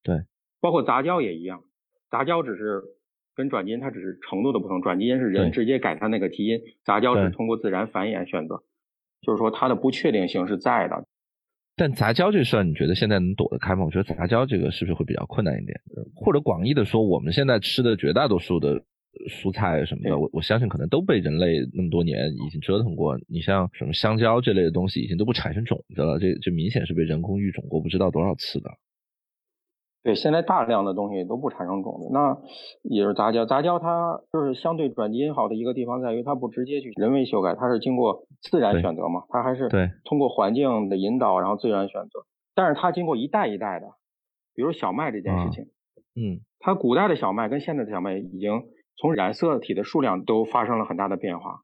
[0.04, 0.26] 对。
[0.62, 1.64] 包括杂交也一样，
[2.10, 2.82] 杂交只是
[3.36, 8.64] 跟转基因它只是程度的不同，转基因是人直接改它那个基因，杂交是通过自然繁衍选择，
[9.22, 11.04] 就是说它的不确定性是在的。
[11.76, 13.86] 但杂交这事儿，你觉得现在能躲得开吗？
[13.86, 15.80] 我觉得杂交这个是不是会比较困难一点？
[16.16, 18.84] 或者广义的说，我们现在吃的绝大多数的
[19.30, 23.18] 蔬菜什么的，我我相信可能都被人类那么多年已经折腾过。
[23.28, 28.70] 你像什么香蕉这类的东西，已经都不产生种子了，这这明显是被人工育种过不知道多少次的。
[30.04, 32.38] 对，现在大量的东西都不产生种子，那
[32.82, 33.46] 也是杂交。
[33.46, 39.70] 杂交它就是相对转基因好的一个地方在于，它不直接去人为修改，它是经过自然选择嘛，它还是
[40.04, 42.26] 通过环境的引导，然后自然选择。
[42.56, 43.88] 但是它经过一代一代的，
[44.56, 45.66] 比如小麦这件事情，
[46.16, 48.64] 嗯，它古代的小麦跟现在的小麦已经
[48.98, 51.62] 从染色体的数量都发生了很大的变化。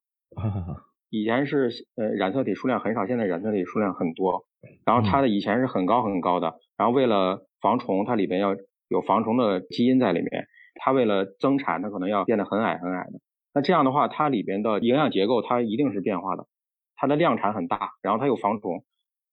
[1.09, 4.45] 以前是呃染色体数量很少，现在染色体数量很多。
[4.85, 8.55] 然后它的以前是很高很高的，然后为了防虫，它里边要
[8.89, 10.47] 有防虫的基因在里面。
[10.79, 13.19] 它为了增产，它可能要变得很矮很矮的。
[13.53, 16.45] 那这样的话，它里边的营养结构它一定是变化的。
[16.95, 18.83] 它的量产很大，然后它有防虫，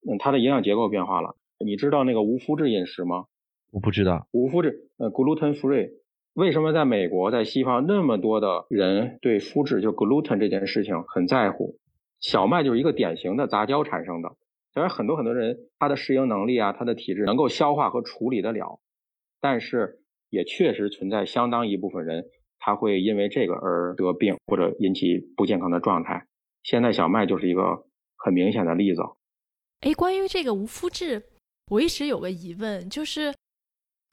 [0.09, 1.37] 嗯，它的营养结构变化了。
[1.65, 3.25] 你知道那个无麸质饮食吗？
[3.73, 4.27] 我不知道。
[4.33, 5.91] 无麸质，呃，gluten free。
[6.35, 11.79] 为什么在美国，在西方那么多的人对麸质就 gluten 这件事情很在乎？
[12.19, 14.35] 小麦就是一个典型的杂交产生的。
[14.73, 18.81] 虽然很多很多人他的适应能力啊，他的体质能够消化和处理得了，
[19.41, 22.25] 但是也确实存在相当一部分人
[22.59, 26.27] 他会因为这个而得病或者引起不健康的状态。
[26.65, 27.85] 现在小麦就是一个
[28.17, 29.03] 很明显的例子。
[29.83, 31.23] 哎，关于这个无麸质，
[31.71, 33.33] 我一直有个疑问，就是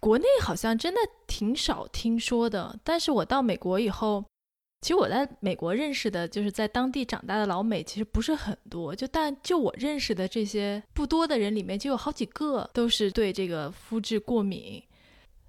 [0.01, 4.25] 国内好像真的挺少听说的，但是我到美国以后。
[4.81, 8.95] 其实我在美国认识的，就是在当地长大的老美，其实不是很多。
[8.95, 14.81] 就但就我认识的这些不多的人里面，就有好几个都是对这个肤质过敏。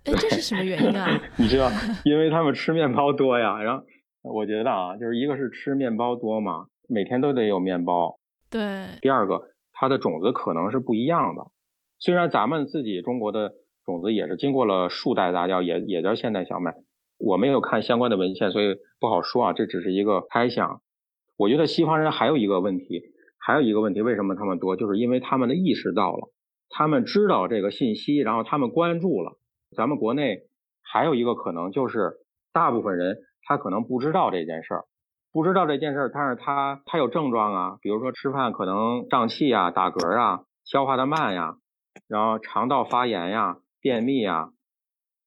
[0.04, 1.18] 哎，这是什么原因啊？
[1.38, 1.70] 你知道，
[2.04, 3.62] 因为他们吃面包多呀。
[3.62, 3.82] 然后
[4.20, 8.18] 我觉得啊，就是一个是吃面包多嘛，每天都得有面包。
[8.50, 8.86] 对。
[9.00, 11.42] 第二个，它的种子可能是不一样的。
[11.98, 16.74] 虽然咱们自己中国的种子也是经过了数代杂交，也也叫现代小麦。
[17.18, 19.52] 我没有看相关的文献，所以不好说啊。
[19.52, 20.80] 这只是一个猜想。
[21.36, 23.02] 我觉得西方人还有一个问题，
[23.38, 24.76] 还有一个问题，为什么他们多？
[24.76, 26.32] 就是因为他们的意识到了，
[26.68, 29.38] 他们知道这个信息，然后他们关注了。
[29.76, 30.42] 咱们国内
[30.82, 32.18] 还有一个可能，就是
[32.52, 34.84] 大部分人他可能不知道这件事儿，
[35.32, 41.56] 不知道这件事儿，但是他他有症状啊，比如说吃饭可能胀气啊、打嗝啊、消化的慢呀，
[42.08, 44.54] 然后肠道发炎呀、便秘呀。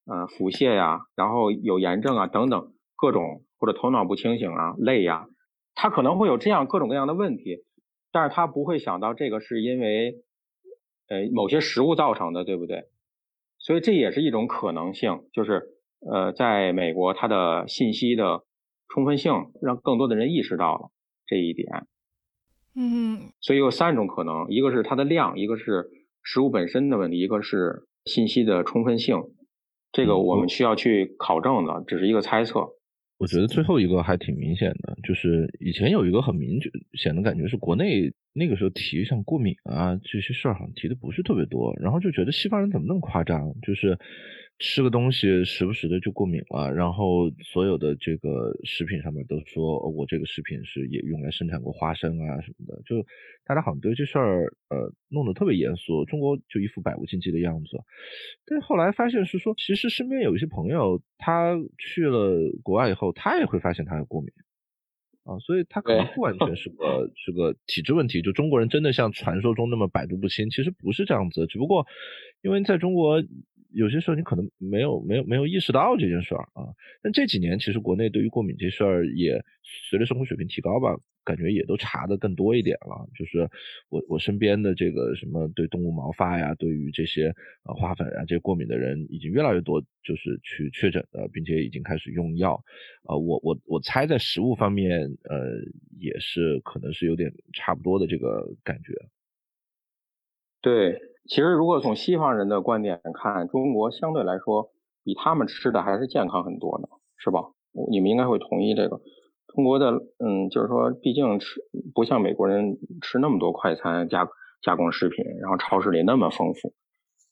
[0.07, 5.25] 呃，腹泻呀，然后有炎症啊，等等各种，或者头脑不清醒啊，累呀，
[5.73, 7.65] 他可能会有这样各种各样的问题，
[8.11, 10.23] 但是他不会想到这个是因为
[11.09, 12.83] 呃某些食物造成的，对不对？
[13.57, 15.69] 所以这也是一种可能性，就是
[16.07, 18.43] 呃，在美国，它的信息的
[18.87, 20.91] 充分性让更多的人意识到了
[21.25, 21.87] 这一点。
[22.75, 25.89] 嗯，所以有三种可能，一个是它的量，一个是
[26.21, 29.17] 食物本身的问题，一个是信息的充分性。
[29.91, 32.67] 这个我们需要去考证的，只是一个猜测。
[33.17, 36.59] 我觉得最后一个还挺明显的，就是以前有一个很明
[36.93, 43.97] 显的感觉是，国内那个时候提像过敏啊这些事儿，好像提的不是特别多，然后就觉得西方人怎么那么夸张，就是。
[44.57, 53.05] 吃个东西时不时的就过敏了，然后所有的这个食品上面都说我这个食品是也用来生产过花生啊什么的，就
[53.43, 57.77] 大家好像对这事儿呃弄得特别严肃，中国就一副百无禁忌的样子。
[58.45, 64.31] 但是后来发现是说，其实身边有一些朋友他去了国外以后，他也会发现他有过敏
[65.25, 71.85] 啊，所以他可能不完全是个是个体质问题，就中国人真的像传说中那么百毒不侵，其实不是这样子，只不过
[72.41, 73.21] 因为在中国。
[73.75, 76.65] 有些时候你可能没有没有没有意识到这件事儿啊，
[77.03, 79.43] 但这几年其实国内对于过敏这事儿也
[79.89, 83.07] 随着生活水平提高吧，感觉也都查的更多一点了。
[83.17, 83.49] 就是
[83.89, 87.33] 我我身边的这个什么对动物毛发呀，对于这些
[87.63, 92.59] 呃花粉啊这些过敏的人已经越来越多，就是去确诊的，并且已经开始用药。
[93.09, 95.59] 呃，我我我猜在食物方面，呃
[95.99, 98.93] 也是可能是有点差不多的这个感觉。
[100.63, 101.14] 对。
[101.27, 104.69] 其实，如果从西方人的观点看，中国相对来说
[105.03, 107.41] 比他们吃的还是健康很多的，是吧？
[107.89, 109.01] 你们应该会同意这个。
[109.47, 111.61] 中国的，嗯，就是说，毕竟吃
[111.93, 114.27] 不像美国人吃那么多快餐加
[114.61, 116.73] 加工食品，然后超市里那么丰富。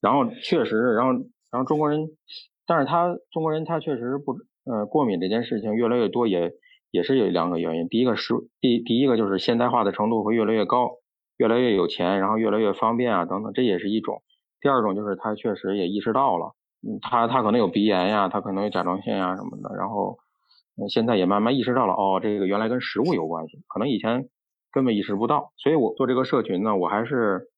[0.02, 1.12] 然后确实，然后
[1.52, 2.08] 然后中国人，
[2.66, 4.38] 但是他中国人他确实不，
[4.72, 6.54] 呃，过敏这件事情越来越多，也
[6.92, 7.88] 也是有两个原因。
[7.88, 10.92] 第一个是第第一个就是现代化的程度会越来越高。
[11.44, 14.24] 越来越有钱，然后越来越方便啊，等等，这也是一种。
[14.62, 16.54] 第二种就是他确实也意识到了，
[16.88, 20.20] 嗯，他他可能有鼻炎呀，他可能有甲状腺呀什么的，然后
[20.88, 24.30] 现在也慢慢意识到了，哦，这个原来跟食物有关系，可能以前
[24.72, 25.52] 根本意识不到。
[25.58, 27.50] 所以我做这个社群呢，我还是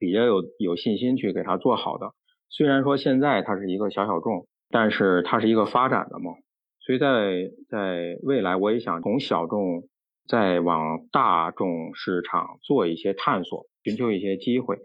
[0.00, 2.12] 比较有有信心去给它做好的。
[2.48, 6.32] 虽然说现在它是一个小小众，但是它是一个发展的嘛，
[6.80, 9.82] 所以在在未来我也想从小众
[10.28, 14.78] 再往大众市场做一些探索，寻求一些机会，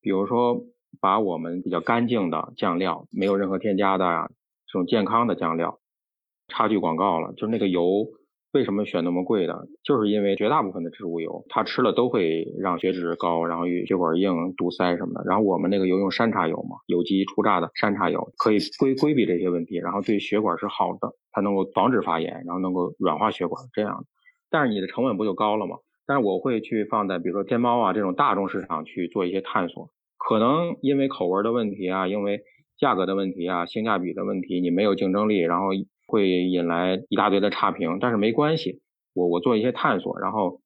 [0.00, 0.62] 比如说
[1.00, 4.28] 把我们比较干净的酱料，没有任何添加的呀，
[4.66, 5.78] 这种健康的酱料，
[6.48, 8.06] 插句广告了，就是那个油。
[8.52, 9.68] 为什么选那么贵的？
[9.84, 15.22] 就是因为绝大部分的植物油，它吃了都会让血脂高，然后血管硬、堵塞什么的。
[15.26, 24.06] 然后我们那个油用山茶油嘛，有机初榨的山茶油，可以规规避这些问题，然后对血管是好的，它能够防止发炎，然后能够软化血管这样的。
[24.50, 25.76] 但是你的成本不就高了吗？
[26.06, 29.90] 但是我会去放在比如说天猫啊这种大众市场去做一些探索。
[30.16, 32.42] 可能因为口味的问题啊，因为
[32.78, 35.68] 价格的问题啊，性价比的问题，你没有竞争力，然后。
[36.10, 38.80] 会引来一大堆的差评，但是没关系，
[39.12, 40.62] 我我做一些探索，然后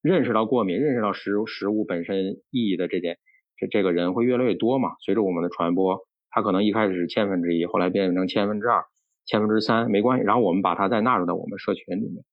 [0.00, 3.18] 认识到过敏，认识到食食物本身意义的这点，
[3.58, 4.92] 这这个人会越来越多嘛？
[5.04, 8.84] 随着我们的传播，他可能一开始是千分之一，后来变成千分之二、
[9.26, 10.24] 千分之三，没关系。
[10.24, 12.24] 然后我们把它再纳入到我们社群里面，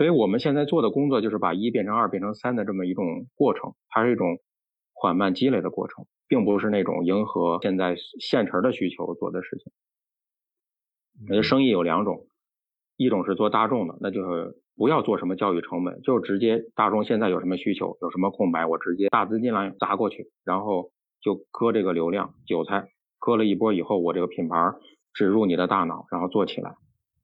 [0.00, 4.38] 所以我们现在做的工作就是把一变成二变成三的这么一种过程，它是一种
[4.94, 9.70] 缓慢积累的过程，并不是那种迎合现在现成的需求做的事情。
[11.20, 12.28] 我觉得生意有两种，
[12.96, 24.72] 一种是做大众的，那就是不要做什么教育成本，就直接大众现在有什么需求，有什么空白，我直接大资金来砸过去，然后就割这个流量韭菜，割了一波以后，我这个品牌
[25.12, 26.74] 植入你的大脑，然后做起来。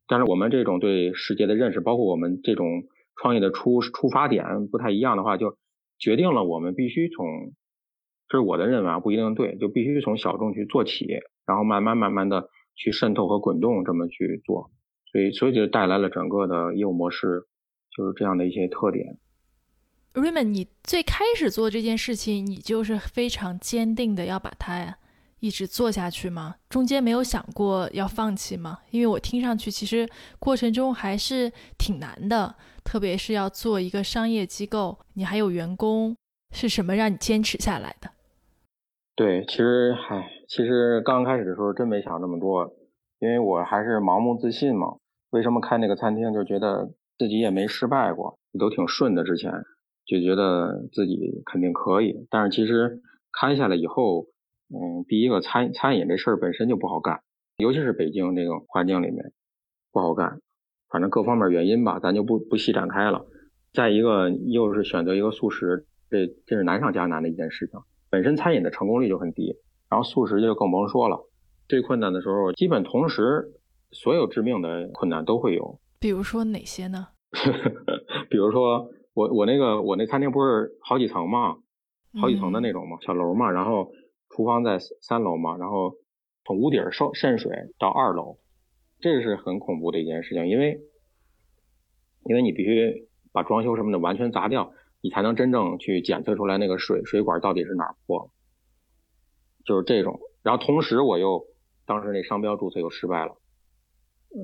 [0.08, 2.84] 但是我们这种对世界的认识，包括我们这种
[3.16, 5.56] 创业的出出发点不太一样的话，就
[5.98, 7.26] 决定了我们必须从，
[8.28, 11.06] 这是我的认为啊，不一定对，就必须从小众去做起，
[11.46, 12.48] 然后慢慢慢慢的。
[12.78, 14.70] 去渗透和滚动这么去做，
[15.10, 17.44] 所以所以就带来了整个的业务模式
[17.96, 19.16] 就是这样的一些特点。
[20.12, 24.98] Raymond，你最开始做这件事情，你就是非常坚定的要把它
[25.40, 26.56] 一直做下去吗？
[26.68, 28.78] 中间没有想过要放弃吗？
[28.90, 36.16] 因为我听上去其实过程中还是挺难的，特别是要做一个商业机构，你还有员工，
[36.54, 38.10] 是什么让你坚持下来的？
[39.14, 40.30] 对，其实嗨。
[40.48, 42.72] 其实刚开始的时候真没想这么多，
[43.18, 44.96] 因为我还是盲目自信嘛。
[45.30, 49.24] 为什么开那个餐厅，就觉得自己也没失败过，都挺顺的。
[49.24, 49.50] 之前
[50.06, 53.02] 就觉得自己肯定可以，但是其实
[53.38, 54.26] 开下来以后，
[54.68, 57.20] 嗯，第一个餐餐饮这事儿本身就不好干，
[57.58, 59.32] 尤其是北京这个环境里面
[59.92, 60.40] 不好干，
[60.88, 63.26] 反正各方面原因吧，咱就不不细展开了。
[63.72, 69.56] 再一个又是选择一个素食，这这是难上加难的一件事情，本身餐饮的成功率就很低。
[69.88, 71.28] 然后素食就更甭说了，
[71.68, 73.52] 最困难的时候，基本同时
[73.92, 75.78] 所有致命的困难都会有。
[76.00, 77.06] 比如说哪些呢？
[78.28, 81.58] 比如说我我那个我那餐厅不是好几层嘛，
[82.20, 83.92] 好几层的那种嘛，小楼嘛，然后
[84.36, 85.94] 厨房在三楼嘛，然后
[86.44, 88.36] 从屋顶渗渗水到二楼，
[89.00, 90.78] 这个是很恐怖的一件事情，因为
[92.24, 98.30] 因为你必须把装修什么的完全砸掉，你才能真正去检测出来那个水水管到底是哪破。
[99.64, 101.46] 就是这种，然后同时我又
[101.86, 103.36] 当时那商标注册又失败了，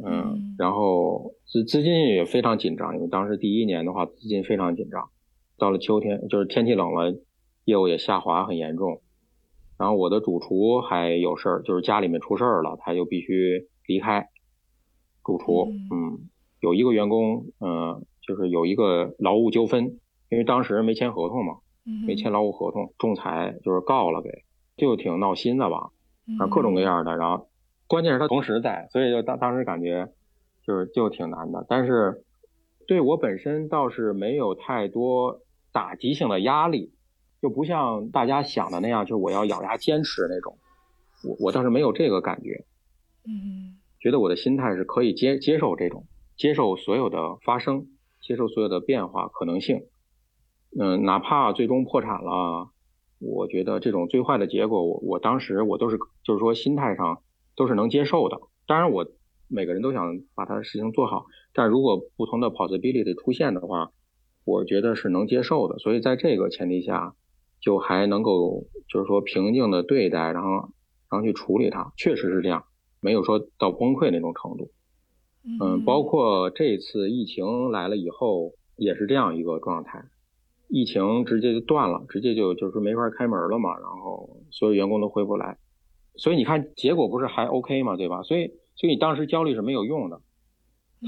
[0.04, 5.10] 嗯，然后资资金也非常紧张，因为当时第一年的话资金非常紧张，
[5.58, 7.14] 到了秋天就是天气冷了，
[7.66, 9.00] 业务也下滑很严重，
[9.82, 14.28] 然后我的主厨还有事儿，就是家里面出事儿了，他就必须离开，
[15.24, 16.28] 主厨，嗯，
[16.60, 19.98] 有一个员工，嗯，就是有一个劳务纠纷，
[20.30, 21.54] 因为当时没签合同嘛，
[22.06, 24.44] 没签劳务合同，仲裁就是告了给。
[24.76, 25.90] 就挺闹心的吧，
[26.38, 27.48] 啊，各种各样的，然后
[27.88, 30.12] 关键是他同时在，所以就当当时感觉
[30.64, 31.66] 就是就挺难的。
[31.68, 32.22] 但是
[32.86, 35.40] 对我本身倒是没有太多
[35.72, 36.92] 打击性的压力，
[37.42, 40.56] 就不像大家想的那样，就是我要咬牙坚持那种。
[41.24, 42.64] 我我倒是没有这个感觉，
[43.26, 47.88] 嗯，觉得我的心态是可以接接受这种，接受所有的发生，
[48.20, 49.82] 接受所有的变化可能性，
[50.78, 52.70] 嗯，哪怕最终破产了。
[53.18, 57.22] 我觉得这种最坏的结果，我我当时我都是就是说心态上
[57.56, 58.40] 都是能接受的。
[58.66, 59.06] 当然，我
[59.48, 63.90] 每个人都想把他的事情做好，但如果不同的 possibility 出现的话，
[64.44, 65.78] 我觉得是能接受的。
[65.78, 67.14] 所以在这个前提下，
[67.62, 70.50] 就还能够就是说平静的对待，然后
[71.10, 72.64] 然后去处理它，确实是这样，
[73.00, 74.70] 没有说到崩溃那种程度。
[75.60, 80.04] 嗯，包括这次疫情来了以后，也是这样一个状态。
[80.68, 85.58] 疫情直接就断了，直接就就是没法开门了嘛，然后所有员工都回不来，
[86.16, 88.22] 所以你看结果不是还 OK 嘛，对吧？
[88.22, 90.20] 所以所以你当时焦虑是没有用的，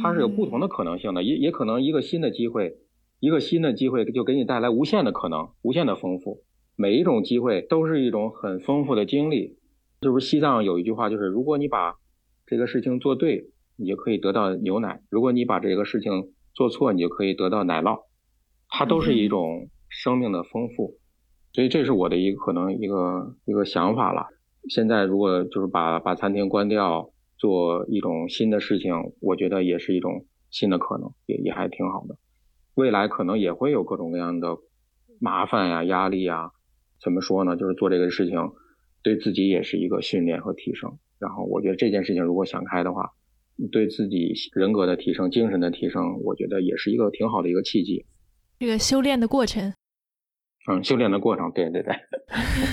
[0.03, 2.77] 它是有不同的可能性的，也也可能一个新的机会，
[3.21, 6.43] 一个新的机会就给你带来无限的可能，无限的丰富。
[6.77, 9.57] 每一种机会都是一种很丰富的经历。
[10.01, 11.95] 就是西藏有一句话，就是如果你把
[12.47, 18.03] 这个事情做对，你就可以得到牛奶；如果你把这个事情做错，你就可以得到奶酪。
[18.69, 20.99] 它都是一种生命的丰富，
[21.53, 24.27] 所以这是我的一个可能一个一个想法了。
[24.69, 32.17] 现在如果就是把把餐厅关掉，做一种新的事情，我觉得也是一种新的可能，也也还挺好的。
[32.75, 34.57] 未来可能也会有各种各样的
[35.21, 36.51] 麻烦呀、压力呀。
[37.01, 37.57] 怎么说呢？
[37.57, 38.39] 就是做这个事情，
[39.03, 40.99] 对自己也是一个训练和提升。
[41.19, 43.11] 然后我觉得这件事情如果想开的话，
[43.71, 48.05] 对自己人格的提升、精神的提升，我觉得也是一个挺好的一个契机。
[48.59, 49.73] 这个修炼的过程，
[50.67, 51.95] 嗯，修炼的过程，对对对，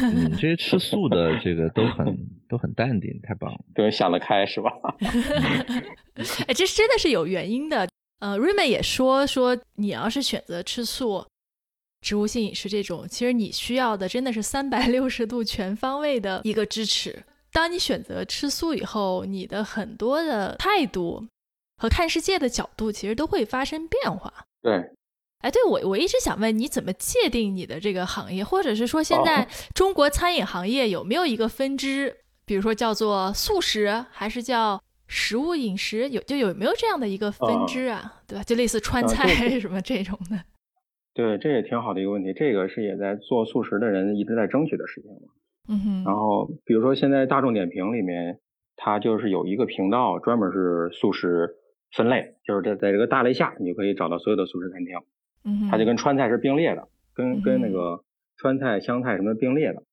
[0.01, 4.71] 嗯， 这些吃素的这个都很都很淡定，太棒了，对，想得开是吧？
[6.47, 7.87] 哎，这真的是有原因的。
[8.21, 11.25] 呃，瑞美也说说，你要是选择吃素、
[12.01, 17.23] 植物性饮食这种，其实你需要的真的是三百六十度全方位的一个支持。
[17.51, 21.27] 当你选择吃素以后，你的很多的态度
[21.77, 24.31] 和看世界的角度，其实都会发生变化。
[24.61, 24.71] 对。
[25.39, 32.15] 哎，对我我一直想问你怎么界定你的这个行业，或者是说现在中国餐饮行业有没有一个分支，
[32.45, 34.79] 比如说叫做素食，还是叫
[35.11, 38.21] 食物饮食，有就有没有这样的一个分支啊？
[38.25, 38.43] 对吧？
[38.43, 40.39] 就类似川菜什么这种的。
[41.13, 45.27] 对，这也挺好的一个问题，这个是也在做素食的人一直在争取的事情嘛。
[45.67, 46.03] 嗯哼。
[46.05, 48.39] 然后比如说现在大众点评里面，
[48.77, 51.57] 它就是有一个频道专门是素食
[51.91, 54.97] 分类，就是在在这个大类下，你就可以找到所有的素食餐厅。
[55.43, 58.01] 嗯，它就跟川菜是并列的，跟跟那个
[58.37, 59.83] 川菜、湘菜什么并列的，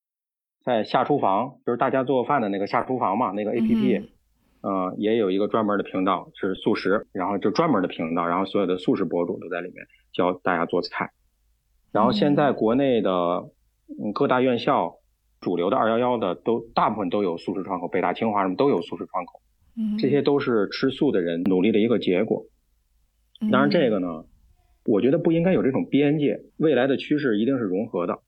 [0.65, 4.11] 在下厨房就是大家做饭的那个下厨房嘛，那个 A P P，
[4.61, 11.11] 呃，也有一个专门的频道是素食，然后就专门的频道，然后所有的素食博主都在里面教大家做菜。
[11.93, 13.49] 然后现在国内的
[14.15, 14.97] 各大院校
[15.41, 19.41] 主流的二幺幺的都大部分都有素食窗口，北大清华什么都有素食窗口，
[19.99, 22.45] 这些都是吃素的人努力的一个结果。
[23.51, 24.25] 当然这个呢。
[24.85, 28.21] 我觉得不应该有这种边界，未来的趋势一定是融合的，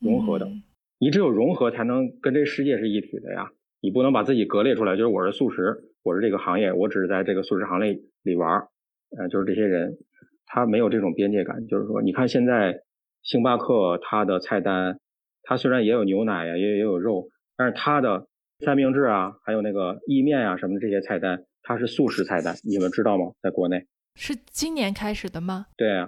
[0.00, 0.50] 融合的。
[0.98, 3.52] 你只有融合，才能跟这世界是一体的呀。
[3.82, 8.68] 你不能把自己割裂出来，就是我是素食，我是这个行业，我只是在这个素食行业里玩儿，
[9.16, 9.96] 呃，就是这些人，
[10.44, 11.66] 他没有这种边界感。
[11.66, 12.82] 就是说，你看现在
[13.22, 14.98] 星巴克它的菜单，
[15.42, 18.26] 它虽然也有牛奶呀，也也有肉，但是它的
[18.58, 23.32] 三明治啊，还有那个意面啊什么的这些菜单，它是素食菜单，你们知道吗？
[23.42, 23.86] 在国内。
[24.14, 25.66] 是今年开始的吗？
[25.78, 26.06] 对啊，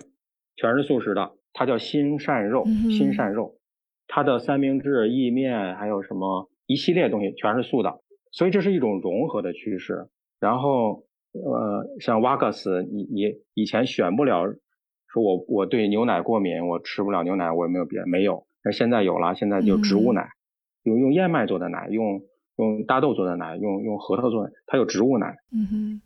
[0.57, 1.33] 全是素食的。
[1.55, 3.59] 它叫新善肉，新善肉，
[4.09, 8.01] 它的三明治、意面还有什么一系列东西全是素的，
[8.31, 10.09] 所以这是一种融合的趋势。
[10.41, 14.45] 然后，呃，像瓦格斯，你你以前选不了，
[15.09, 18.47] 说我我对牛奶过敏，我吃不了牛奶，我有没有别没有？
[18.65, 20.29] 那现在有了，现在就植物奶，
[20.85, 22.23] 用用燕麦做的奶，用
[22.57, 25.37] 用大豆做的奶，用用核桃做的，它有植物奶。
[25.53, 26.03] 嗯哼。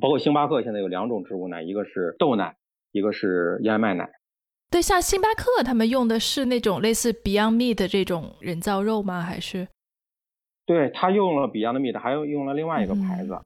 [0.00, 2.56] 包括星巴克现在有两种植物奶，一个是豆奶，
[2.90, 4.10] 一个是燕麦奶。
[4.68, 9.22] 对，像星巴克他们用的是那种类似 Beyond Meat 这种人造肉吗？
[9.22, 9.68] 还是？
[10.66, 13.38] 对他用了 Beyond Meat，还有用了另外一个牌子。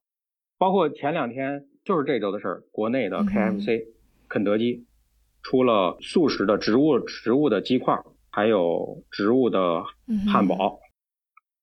[0.58, 3.84] 包括前两天就是这周的事儿，国内的 KFC、
[4.28, 4.86] 肯德基
[5.42, 7.98] 出了素食的植物植物的鸡块，
[8.30, 9.84] 还有植物的
[10.32, 10.78] 汉堡。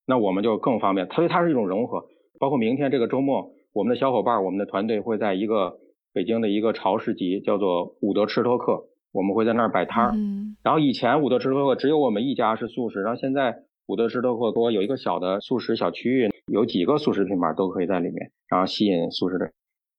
[0.06, 2.06] 那我们就更方便，所以它是一种融合。
[2.40, 3.52] 包括明天这个周末。
[3.74, 5.80] 我们的小伙伴，我们的团队会在一个
[6.14, 10.12] 北京的一个超市集，叫做伍德吃托克，我们会在那儿摆摊儿。
[10.16, 10.56] 嗯。
[10.64, 19.52] 然后以前伍德吃托克只有我们一家是素食，然后现在伍德吃托克多有一个小的素食小区域，有几个素食品牌都可以在里面，然后吸引素食的。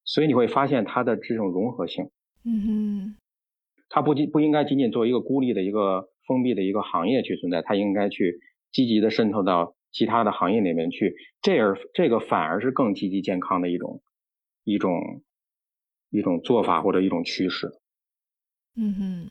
[0.04, 2.10] 所以你会发现它的这种融合性。
[2.44, 3.16] 嗯哼。
[3.88, 8.40] 它不仅不应该仅仅作为一个孤立的一个封闭的一个行业去存在，它应该去
[8.72, 9.74] 积极的渗透到。
[9.92, 14.02] 其他的行业里面去，这而这个反而是更积极健康的一种
[14.62, 15.22] 一种
[16.10, 17.70] 一种做法或者一种趋势。
[18.74, 19.30] 嗯哼，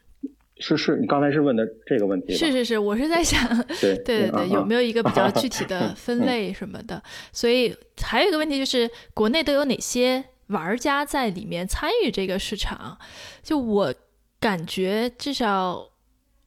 [0.57, 2.33] 是是，你刚才是问的这个问题。
[2.33, 3.47] 是是是，我是在想，
[3.81, 7.01] 对对对对，有没有一个比较具体的分类什么的？
[7.31, 12.97] 所以还有一个问题就是，国内都有哪些玩家在里面参与这个市场？
[13.43, 13.93] 就我
[14.39, 15.89] 感觉，至少。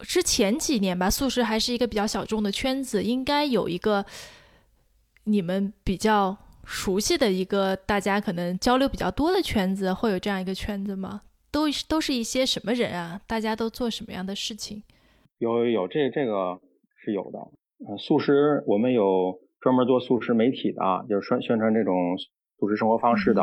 [0.01, 4.07] 之前几年吧，素食还是一个比较小众的圈子，应该有一个
[5.25, 11.23] 你们比较熟悉的一个大家可能交流比较多的圈子，会有这样一个圈子吗？
[11.51, 13.21] 都都是一些什么人啊？
[13.27, 14.83] 大家都做什么样的事情？
[15.39, 16.61] 有有有，这这个
[16.97, 17.39] 是有的。
[17.87, 22.17] 呃，素食我们有专门做素食媒体的，就是宣宣传这种
[22.59, 23.43] 素食生活方式的。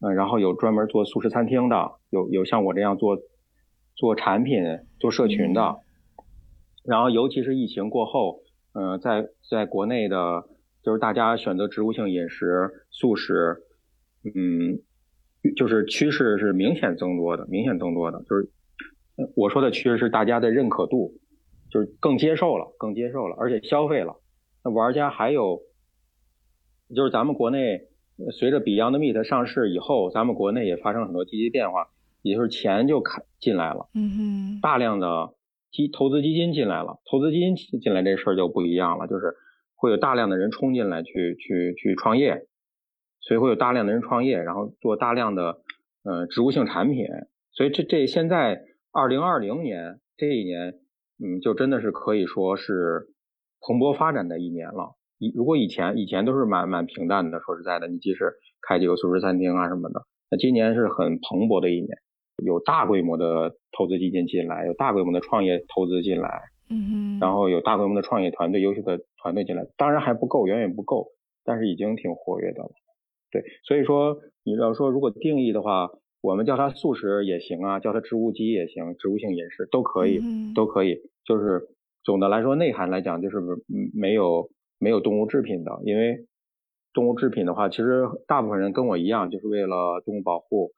[0.00, 3.18] 嗯，然后有专门做素食餐厅的，有有像我这样做。
[3.96, 4.62] 做产品、
[4.98, 5.76] 做社群的，
[6.84, 8.40] 然后尤其是疫情过后，
[8.72, 10.42] 嗯，在在国内的，
[10.82, 13.58] 就是大家选择植物性饮食、素食，
[14.24, 14.80] 嗯，
[15.56, 18.50] 就是趋势是明显增多的，明显增多的，就是
[19.36, 21.14] 我说的趋势是大家的认可度，
[21.70, 24.16] 就是更接受了，更接受了，而且消费了。
[24.64, 25.60] 那玩家还有，
[26.94, 27.80] 就是咱们国内
[28.32, 31.88] 随着 Beyond Meat 上市以后，咱们国内也发生很多积极变化，
[32.22, 35.34] 也就是钱就开进来了，嗯哼，大量的
[35.70, 39.34] 基投资基金进来了，投资基金进来这事儿就不一样了，就是
[39.74, 42.46] 会有大量的人冲进来去去去创业，
[43.20, 45.58] 所以会有大量的人创业，然后做大量的
[46.04, 47.06] 呃植物性产品，
[47.52, 48.62] 所以这这现在
[48.92, 50.74] 二零二零年这一年，
[51.22, 53.08] 嗯，就真的是可以说是。
[53.62, 58.32] 蓬勃发展的一年了，以如果以前以前都是蛮蛮平淡的，说实在的，你即使
[58.66, 60.00] 开几个素食餐厅啊什么的，
[60.30, 61.88] 那今年是很蓬勃的一年，
[62.42, 66.40] 有大规模的投资基金进来，有大规模的创业投资进来，
[66.70, 71.08] 嗯然后有大规模的创业团队、优秀的团队进来，当然还不够，远远不够，
[71.44, 72.70] 但是已经挺活跃的了。
[73.30, 80.20] 对，所以说你要说如果定义的话，我们叫它素食也行啊，叫它植物基也行，植物性饮食都可以，
[80.54, 81.68] 都可以，就是。
[82.02, 83.36] 总的来说，内涵来讲就是
[83.92, 86.26] 没有没有动物制品的，因为
[86.94, 90.72] 动物制品的话，其实大部分人跟我一样，就是为了动物保护。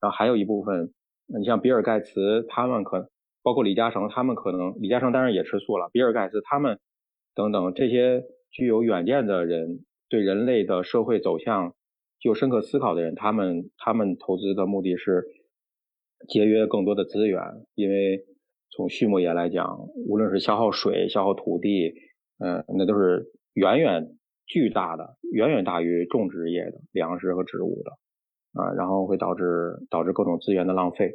[0.00, 0.94] 然后还有一部分，
[1.26, 3.10] 你像比尔盖茨他们可，
[3.42, 6.78] 包括李嘉诚他们可能，李嘉诚当然也吃素了，比尔盖茨他们
[7.34, 11.74] 等等这些具有远见的人，对人类的社会走向具
[12.28, 15.24] 有深刻思考的人，他们他们投资的目的是
[16.28, 17.40] 节约更多的资源，
[17.74, 18.24] 因为。
[18.76, 21.94] 从畜牧业来讲，无论是消耗水、消耗土地，
[22.44, 24.16] 嗯，那都是远远
[24.46, 27.92] 巨大的，远远大于种植业的粮食和植物的，
[28.60, 31.12] 啊，然后会导致导致各种资源的浪费，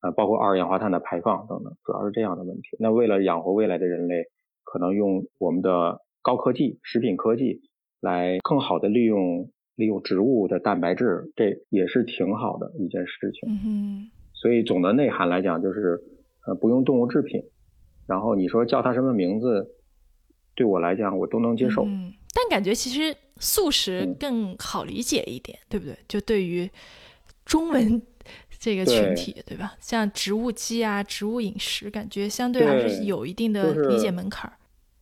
[0.00, 2.76] 啊，包括二氧化碳的排放等等，主要是这样的问题。
[2.80, 4.24] 那为了养活未来的人类，
[4.64, 7.60] 可能用我们的高科技、食品科技
[8.00, 9.48] 来更好的利用
[9.80, 13.48] 利用植物的蛋白质，这也是挺好的一件事情。
[13.64, 16.00] 嗯所以总的内涵来讲，就是。
[16.46, 17.44] 呃，不用动物制品，
[18.06, 19.74] 然后你说叫它什么名字，
[20.54, 21.84] 对我来讲我都能接受。
[21.84, 25.94] 嗯，但感觉其实素食更好理解一点，对不对？
[26.08, 26.68] 就对于
[27.44, 28.00] 中文
[28.58, 29.74] 这个群体，对吧？
[29.80, 34.50] 像植物基啊、植物饮食，感觉相对还是有一定的理解门槛。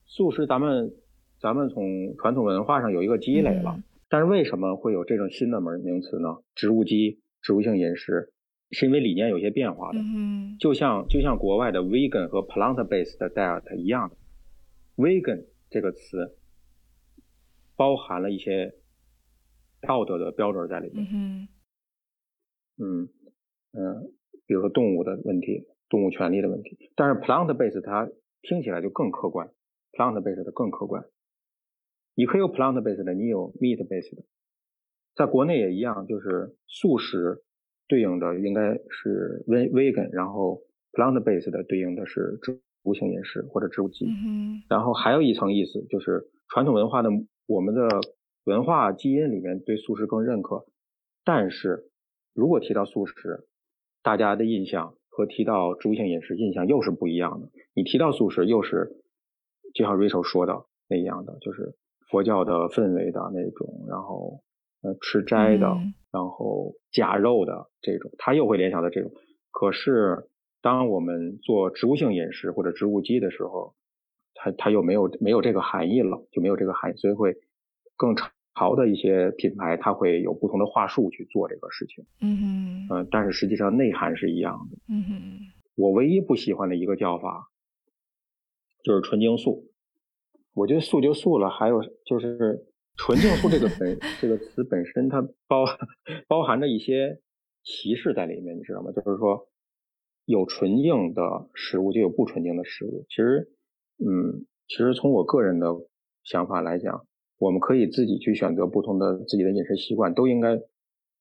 [0.06, 0.92] 素食咱们
[1.40, 6.38] 咱们从传统文化上有一个积累了，但是为什么会有这种新的门名词呢？
[6.54, 8.32] 植物基、植物性饮食。
[8.70, 14.16] 是因为理念有些变化的，嗯就像就像国外的 vegan 和 plant-based diet 一样的
[14.94, 16.36] ，vegan 这个词
[17.76, 18.74] 包含了一些
[19.80, 21.06] 道德的标准在里面。
[21.10, 21.48] 嗯
[22.76, 23.08] 嗯
[23.72, 24.12] 嗯，
[24.46, 26.90] 比如说动物的问题，动物权利的问题。
[26.94, 28.10] 但是 plant-based 它
[28.42, 29.50] 听起来就更客观
[29.92, 31.06] ，plant-based 的更客观。
[32.18, 34.24] 你可以有 plant-based 的，你有 meat-based 的，
[35.14, 37.44] 在国内也一样，就是素食。
[37.86, 40.60] 对应的应该是 vegan，然后
[40.92, 44.06] plant-based 的对应的是植物性饮食或者植物基。
[44.68, 47.08] 然后还有一层意思就是传统文化的
[47.46, 47.88] 我们的
[48.44, 50.66] 文化基因里面对素食更认可，
[51.24, 51.88] 但是
[52.34, 53.46] 如果提到素食，
[54.02, 57.48] 大家的印象和提到植物性饮食印象又是不一样的。
[57.72, 58.90] 你提到素食，又是
[59.72, 61.74] 就像 Rachel 说的那样的，就是
[62.10, 64.40] 佛教的氛围的那种，然后
[64.82, 65.76] 呃吃斋的。
[66.10, 69.12] 然后假肉的这种，他又会联想到这种。
[69.50, 70.30] 可是，
[70.62, 73.74] 当我们做植物性饮食或者植物基的时候，
[74.32, 77.36] 它它又没有没有这个含义了，就没有这个含义，所以会
[77.94, 82.06] 更潮的一些品牌，它会有不同的话术去做这个事情。
[82.22, 84.78] 嗯嗯，但是实际上内涵是一样的。
[84.88, 85.12] 嗯哼，
[85.76, 87.50] 我唯一不喜欢的一个叫法
[88.82, 89.66] 就是纯净素。
[90.58, 92.66] 我觉得素就素了，还有就是。
[93.00, 95.64] 纯净素这个本这个词本身，它包
[96.26, 97.20] 包含着一些
[97.62, 98.90] 歧视在里面，你知道吗？
[98.90, 99.46] 就是说，
[100.24, 103.06] 有纯净的食物，就有不纯净的食物。
[103.08, 103.52] 其实，
[103.98, 105.68] 嗯，其实从我个人的
[106.24, 107.06] 想法来讲，
[107.38, 110.56] 我们可以自己去选择不同的自己的饮食习惯，都应该，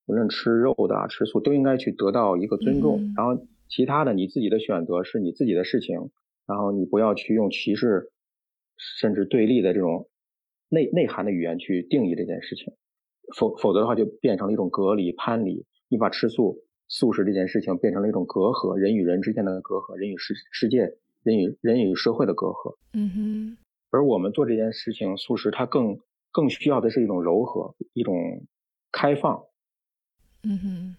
[0.07, 3.13] 无论吃肉的、啊吃素，都应该去得到一个尊重。
[3.15, 6.09] 然后，其他的你自己的选择是你自己的事情，
[6.47, 8.09] 然后你不要去用歧视
[8.99, 10.09] 甚至对立的这种。
[10.69, 12.73] 内内涵的语言去定义这件事情，
[13.38, 15.65] 否否则的话就变成了一种隔离攀离。
[15.88, 16.57] 你把吃素
[16.89, 20.80] 素食这件事情变成了一种隔阂，人与人之间的隔阂，人与世世界，
[21.23, 22.75] 人与人与社会的隔阂。
[22.91, 23.57] 嗯哼。
[23.91, 25.97] 而我们做这件事情，素食它更
[26.34, 28.45] 更需要的是一种柔和，一种
[28.91, 29.41] 开放。
[30.43, 30.95] 嗯哼。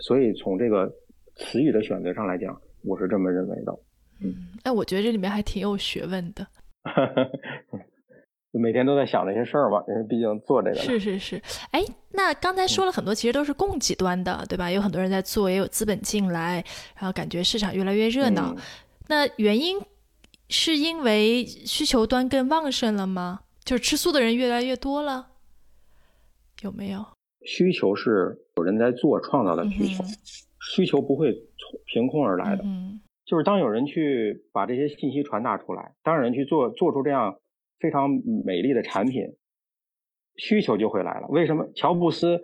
[0.00, 0.92] 所以从这个
[1.36, 3.72] 词语的选择上来讲，我是这么认为的。
[4.20, 6.44] 嗯，哎，我觉得这里面还挺有学问的。
[8.52, 10.76] 每天都在想这些事儿嘛，因为毕竟做这个。
[10.76, 14.70] 是是是，哎，那刚才说了很多，其实都是供给端的，对吧？
[14.70, 16.64] 有很多人在做，也有资本进来，
[16.96, 18.56] 然后感觉市场越来越热闹。
[19.08, 19.78] 那原因
[20.48, 23.40] 是因为需求端更旺盛了吗？
[23.62, 25.26] 就是吃素的人越来越多了，
[26.62, 27.04] 有没有？
[27.44, 30.02] 需求是有人在做创造的需求，
[30.60, 31.32] 需求不会
[31.84, 32.62] 凭空而来的。
[32.64, 37.38] 嗯，就是当有人去把这些信息传达出来，当有人去做做出这样。
[37.78, 38.08] 非常
[38.46, 39.36] 美丽的产品，
[40.36, 41.28] 需求就会来了。
[41.28, 42.40] 为什么乔布斯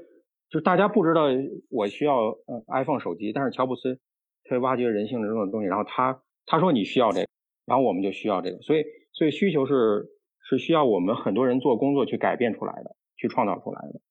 [0.51, 1.23] 就大家不知道
[1.71, 3.99] 我需要呃 iPhone 手机，但是乔布斯
[4.45, 7.27] 他挖掘人性的这种东西，然后他他说你需要这个，
[7.65, 8.61] 然后我们就需要这个。
[8.61, 10.11] 所以所以需求是
[10.51, 14.03] 是需要我们很多人做工作去改变出来的，去创造出来的。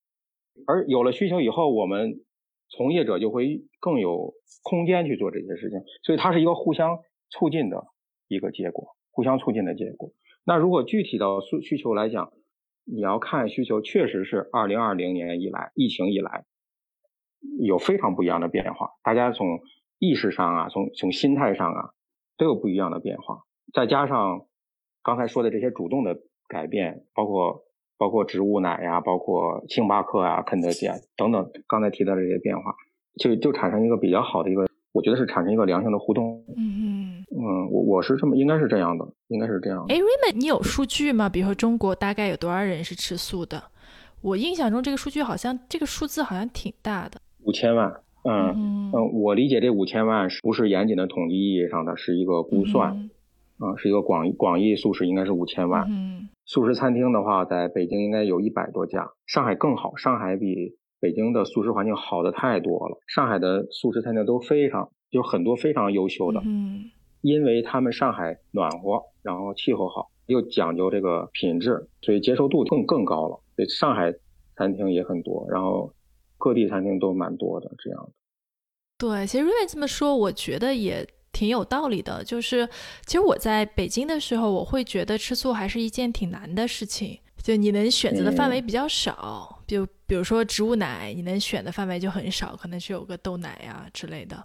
[0.66, 2.16] 而有了需求以后，我们
[2.76, 5.80] 从业者就会更有空间去做这些事情。
[6.02, 6.98] 所以它是一个互相
[7.30, 7.84] 促进的
[8.28, 10.12] 一个结果，互相促进的结果。
[10.44, 12.32] 那如果具体到需需求来讲，
[12.84, 16.44] 你要看需求，确实是二零二零年以来，疫情以来，
[17.60, 18.90] 有非常不一样的变化。
[19.04, 19.60] 大家从
[19.98, 21.90] 意识上啊，从从心态上啊，
[22.36, 23.44] 都有不一样的变化。
[23.72, 24.46] 再加上
[25.02, 26.18] 刚才说的这些主动的
[26.48, 27.62] 改变，包括
[28.02, 32.74] 包括植物奶呀，包括星巴克啊、肯德基啊等等，刚才提到的这些变化，
[33.20, 34.66] 就就产生一个比较好的一个。
[34.90, 36.42] 我觉得是产生一个良性的互动。
[36.56, 39.94] 嗯嗯嗯，我我是这么，应该是这样的，应该是这样的。
[39.94, 41.28] 哎，Raymond，你有数据吗？
[41.28, 43.62] 比如说中国大概有多少人是吃素的？
[44.20, 47.94] 我印象中这个数据好像这个数字好像挺大的，五千万。
[48.24, 53.08] 嗯嗯，我理解这五千万是不是严谨的统计意义上的是一个估算？
[53.58, 55.86] 啊，是一个广广义素食应该是五千万。
[55.88, 60.76] 嗯，素食餐厅的话，在北京应该有一百多家，上海更好，上海比。
[61.00, 73.40] 北京的素食环境好的太多了，上海的素食餐厅都非常有很多非常优秀的，嗯，因为他们上海暖和，然后气候好，又讲究这个品质，所以接受度更更高了。
[73.56, 74.14] 所以上海
[74.54, 75.92] 餐厅也很多，然后
[76.38, 78.12] 各地餐厅都蛮多的这样的。
[78.96, 82.22] 对，其实瑞瑞这么说，我觉得也挺有道理的。
[82.22, 82.68] 就是
[83.06, 89.60] 其实我在北京的时候，我会觉得吃素还是一件挺难的事情，就你能选择的范围比较少。
[89.66, 94.44] 就比如说植物奶，你能选的范围就很少，可能是有个豆奶呀之类的。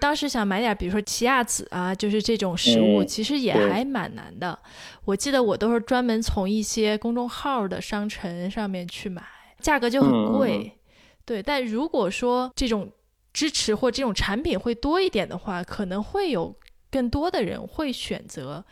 [0.00, 4.58] 当时想买点，比如说奇亚籽啊，就是这种食物，其实也还蛮难的。
[5.04, 9.22] 我记得我都是专门从一些公众号的商城上面去买，
[9.60, 10.70] 价格就很贵。
[11.24, 12.90] 对，但如果说这种
[13.34, 16.56] 支持或这种产品会多一点的话，可能会有
[16.90, 18.64] 更多的人会选择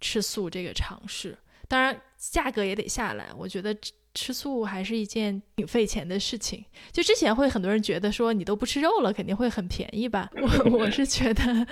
[0.00, 1.38] 吃素这个尝试。
[1.68, 3.28] 当然，价格也得下来。
[3.38, 3.76] 我觉得。
[4.18, 6.64] 吃素还是一件挺费钱的事情。
[6.90, 10.30] 就之前会很多人觉得说你都不吃肉了，肯定会很便宜吧？
[10.40, 11.66] 我我是觉得，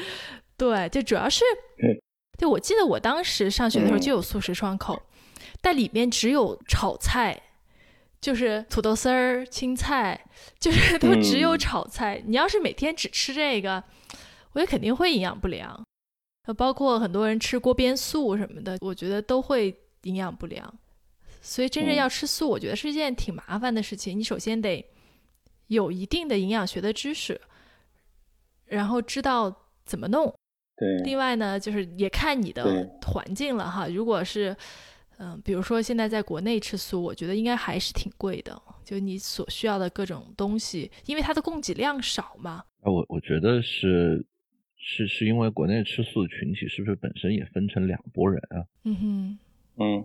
[0.59, 1.43] 对，就主要是，
[2.37, 5.03] 就我记得我当时上学的时候就有素食窗口，
[5.63, 7.41] 但里面只有炒菜，
[8.25, 10.19] 就是土豆丝儿、青菜，
[10.59, 12.23] 就是 都只有炒菜。
[12.25, 13.85] 你要是每天只吃这个，
[14.53, 15.85] 我觉得肯定会营养不良。
[16.57, 20.75] 包括很多人吃锅边素什么的，我觉得都会营养不良。
[21.43, 24.19] 所以真正要吃素，我觉得是一件挺麻烦的事情。
[24.19, 24.83] 你首先得
[25.67, 27.39] 有一定的营养学的知识，
[28.65, 29.55] 然后知道
[29.85, 30.35] 怎么弄。
[30.79, 30.97] 对。
[31.05, 33.87] 另外呢，就是也看你的环境了哈。
[33.87, 34.57] 如果是
[35.25, 38.61] 嗯，比如说现在在国内吃素，我觉得应该还是挺贵的。
[38.85, 42.63] 就你所需要的各种东西，因为它的供给量少嘛。
[42.83, 44.23] 啊，我我觉得是
[44.77, 48.67] 是是因为国内吃素的群体是不是本身也分成两拨人啊？
[48.85, 49.39] 嗯哼，
[49.79, 50.05] 嗯。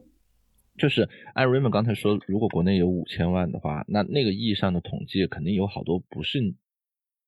[0.78, 6.40] 就是按 Raymond 刚才说，如果国内有五千万的话，那那个意义上的统计肯定有好多不是，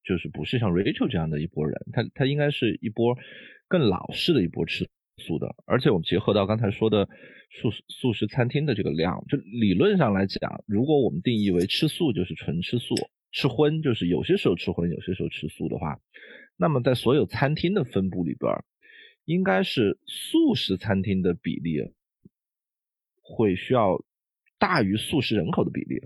[0.06, 3.18] 就是不是像 Rachel 这样的一拨人，他他应该是一波
[3.68, 4.88] 更老式的一波吃
[5.18, 7.08] 素的，而且我们结合到刚才说的
[7.50, 12.96] 素素食餐厅的这个量，就理论上来讲，如果我们定义为吃素就是纯吃素，
[13.32, 16.00] 吃荤就是有些时候吃荤，有些时候吃素的话，
[16.58, 18.52] 那么在所有餐厅的分布里边，
[19.26, 21.92] 应该是素食餐厅的比例。
[23.24, 24.04] 会需要
[24.60, 26.02] 大于素食人口的比例，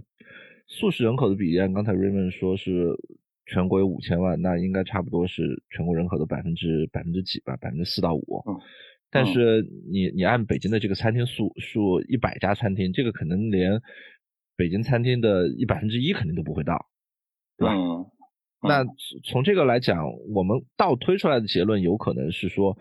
[0.67, 2.95] 素食人口的比例，按刚才 Raymond 说是
[3.47, 8.43] 全国有五千万，那应该差不多是全国人口的百分之百分之几吧，百分之四到五。
[8.47, 8.59] 嗯。
[9.15, 13.81] 但是你你按北京的这个餐厅数数一百家餐厅，这个可能连
[14.55, 16.85] 北京餐厅的一百分之一肯定都不会到，
[17.57, 17.73] 对吧？
[17.73, 18.05] 嗯。
[18.61, 18.85] 那
[19.23, 22.77] 从这个来讲，我们倒推出来的结论有可能是说，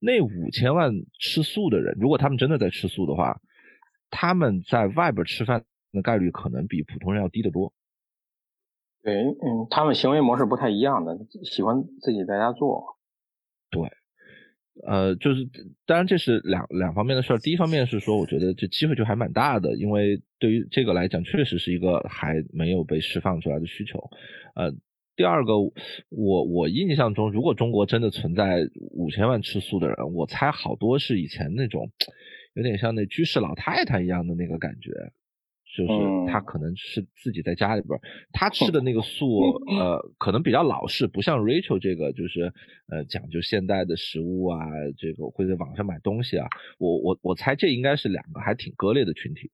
[0.00, 3.40] 那五千万吃素的人，如果他们真的在吃素的话。
[4.08, 7.72] 他们在外边吃饭的概率可能比普通人要低得多。
[9.02, 12.98] 对，嗯，他们行为模式不太一样的，喜欢自己在家做。
[13.68, 13.82] 对，
[14.84, 15.48] 呃，就是
[15.86, 17.38] 当然这是两两方面的事儿。
[17.38, 24.10] 第一方面是说，我觉得这机会就还蛮大的，因为对于这个来讲，确实是一个还没有被释放出来的需求。
[24.54, 24.72] 呃，
[25.16, 25.58] 第二个，
[26.10, 31.90] 我我印象中，如果中国真的存在五千万吃素的人，我猜好多是以前那种
[32.54, 34.90] 有点像那居士老太太一样的那个感觉。
[35.76, 38.00] 就是他可能是自己在家里边，
[38.32, 42.50] 他吃的那个素，呃，可能比较老式，不像 Rachel 这个，就是
[42.88, 44.58] 呃讲究现代的食物啊，
[44.96, 46.48] 这个会在网上买东西啊。
[46.78, 49.50] 我我我猜这应该是两个还挺割裂的群体。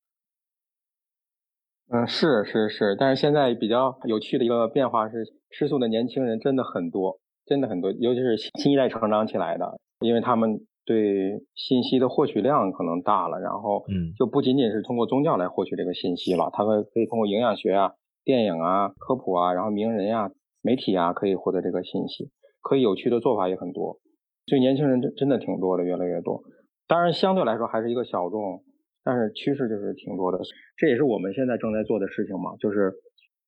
[1.91, 10.61] 嗯，是是是，但是现在比较有趣的一个变化是，吃素的年轻人真的很多，真的很多，尤其是新一代成长起来的，因为他们。
[10.85, 17.93] 对信息的获取量可能大了，然后嗯，就不仅仅是通过宗教来获取这个信息了，他们可以通过营养学啊、
[18.25, 20.31] 电影啊、科普啊，然后名人呀、
[20.63, 22.31] 媒体啊，可以获得这个信息。
[22.61, 23.99] 可以有趣的做法也很多，
[24.47, 26.43] 所以年轻人真真的挺多的，越来越多。
[26.87, 28.63] 当然相对来说还是一个小众，
[29.03, 30.39] 但是趋势就是挺多的。
[30.77, 32.93] 这也是我们现在正在做的事情嘛，就是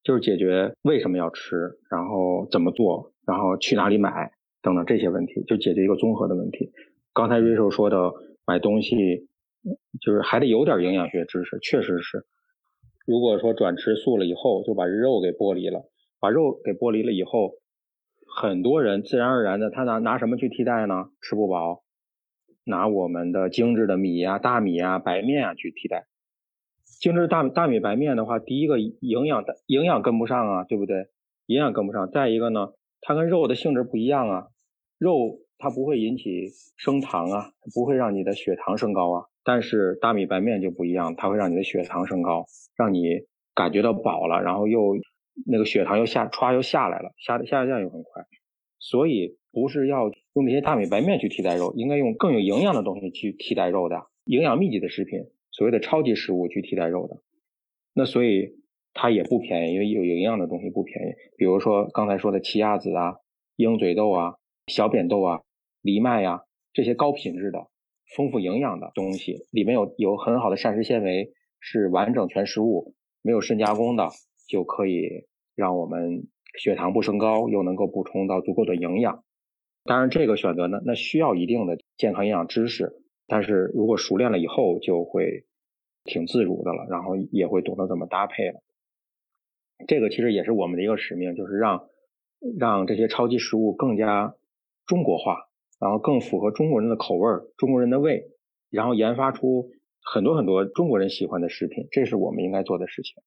[0.02, 4.32] 就是解决为什么要吃，然后怎么做，然后去哪里买
[4.62, 6.72] 等等这些问题，就解决一个综合的问题。
[7.14, 8.12] 刚才瑞兽说的
[8.44, 9.28] 买东西，
[10.00, 12.26] 就是还得有点营养学知识，确实是。
[13.06, 15.84] 如果说转吃素了以后，就把肉给剥离了，
[16.18, 17.52] 把肉给剥离了以后，
[18.26, 21.04] 很多人自然而然的，他拿拿什么去替代呢？
[21.22, 21.84] 吃不饱，
[22.64, 26.06] 拿我们的精致的米呀、大米呀、白面啊去替代。
[27.00, 31.06] 精致大大米白面的话，第一个营养的营养跟不上啊，对不对？
[31.46, 32.10] 营养跟不上。
[32.10, 34.48] 再一个呢，它跟肉的性质不一样啊，
[34.98, 35.38] 肉。
[35.64, 39.24] 它不会引起升糖啊，不会让你的血糖升高啊。
[39.42, 42.44] 但是大米白面就不一样，它会让你的血糖升高，
[42.76, 43.20] 让你
[43.54, 44.94] 感觉到饱了，然后又
[45.46, 48.26] 那个血糖又下歘又下来了，下下降又很快。
[48.78, 53.96] 所以不是要用那些大米白面去替代肉，应该用更有营养的东西去替代肉的，
[54.26, 57.16] 营养密集的食品，所谓的超级食物去替代肉的。
[57.94, 58.50] 那所以
[58.92, 61.12] 它也不便宜，因为有营养的东西不便宜。
[61.38, 63.14] 比如说刚才说的奇亚籽啊、
[63.56, 64.34] 鹰嘴豆啊。
[64.66, 65.42] 小扁豆啊、
[65.84, 67.68] 藜麦呀，这些高品质的、
[68.16, 74.08] 丰富营养的东西，里面有有很好的膳食纤维，是完整全食物，没有深加工的，
[74.48, 76.26] 就可以让我们
[76.58, 79.24] 血糖不升高，又能够补充到足够的营养。
[79.84, 85.44] 当然，这个选择呢，那需要一定的健康营养知识，但是如果熟练了以后，就会
[86.04, 88.62] 挺自如的了，然后也会懂得怎么搭配了。
[89.86, 91.90] 这个其实也是我们的一个使命，就是让
[92.58, 94.34] 让这些超级食物更加。
[94.86, 95.48] 中国化，
[95.84, 98.24] 然后更符合中国人的口味儿、中国人的胃，
[98.70, 99.68] 然后研发出
[100.02, 103.22] 很多很多中国人喜欢的食品，这是我们应该做的事情。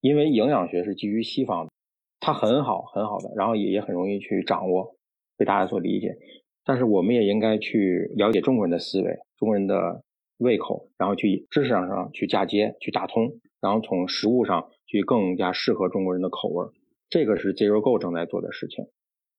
[0.00, 1.70] 因为营养学是基于西方的，
[2.18, 4.96] 它很好很好的，然后也也很容易去掌握，
[5.36, 6.16] 被大家所理解。
[6.64, 10.02] 但是我们也应该去了解中国人的思维、中国人的
[10.38, 16.72] 胃口，然后去知识上上去嫁接、去打通，然后从食物上去更加适合中国人的口味儿。
[17.08, 18.86] 这个是 Zero Go 正在做的事情。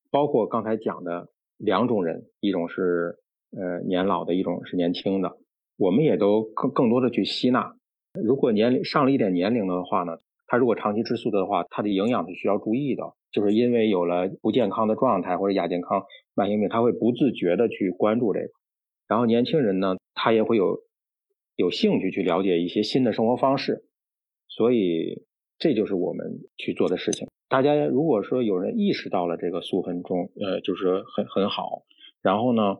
[0.10, 1.28] 包括刚才讲的
[1.64, 3.18] 两种人，一种是
[3.52, 5.38] 呃年老的，一种是年轻的，
[5.78, 7.76] 我们也都更更多的去吸纳。
[8.22, 16.04] 如果年龄上了一点年龄的话呢，他如果长期吃素的话，他的营养是需要注意的，就是因为有了不健康的状态或者亚健康、
[16.34, 18.48] 慢性病，他会不自觉的去关注这个。
[19.08, 20.80] 然后年轻人呢，他也会有
[21.56, 23.86] 有兴趣去了解一些新的生活方式，
[24.48, 25.24] 所以
[25.58, 27.28] 这就是我们去做的事情。
[27.52, 31.84] 大家如果说有人意识到了这个素很重，呃，就是很很好，
[32.22, 32.78] 然后呢，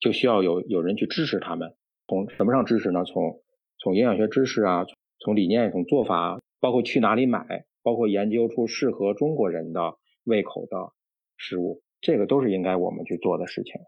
[0.00, 1.72] 就需要有有人去支持他们。
[2.06, 3.04] 从什么上支持呢？
[3.06, 3.40] 从
[3.78, 4.84] 从营养学知识啊，
[5.20, 9.94] 从理念、从做法，包括去哪里买，包括研究出适合中国人的
[10.24, 10.92] 胃口的
[11.38, 13.80] 食物，这个都是应该我们去做的事情。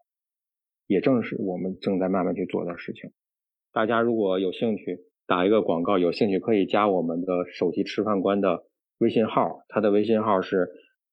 [0.87, 3.11] 也正是我们正在慢慢去做的事情。
[3.75, 8.65] 大家如果有兴趣，打一个广告，有兴趣可以加我们的首席吃饭官的。
[9.05, 10.71] 微信号，他的微信号是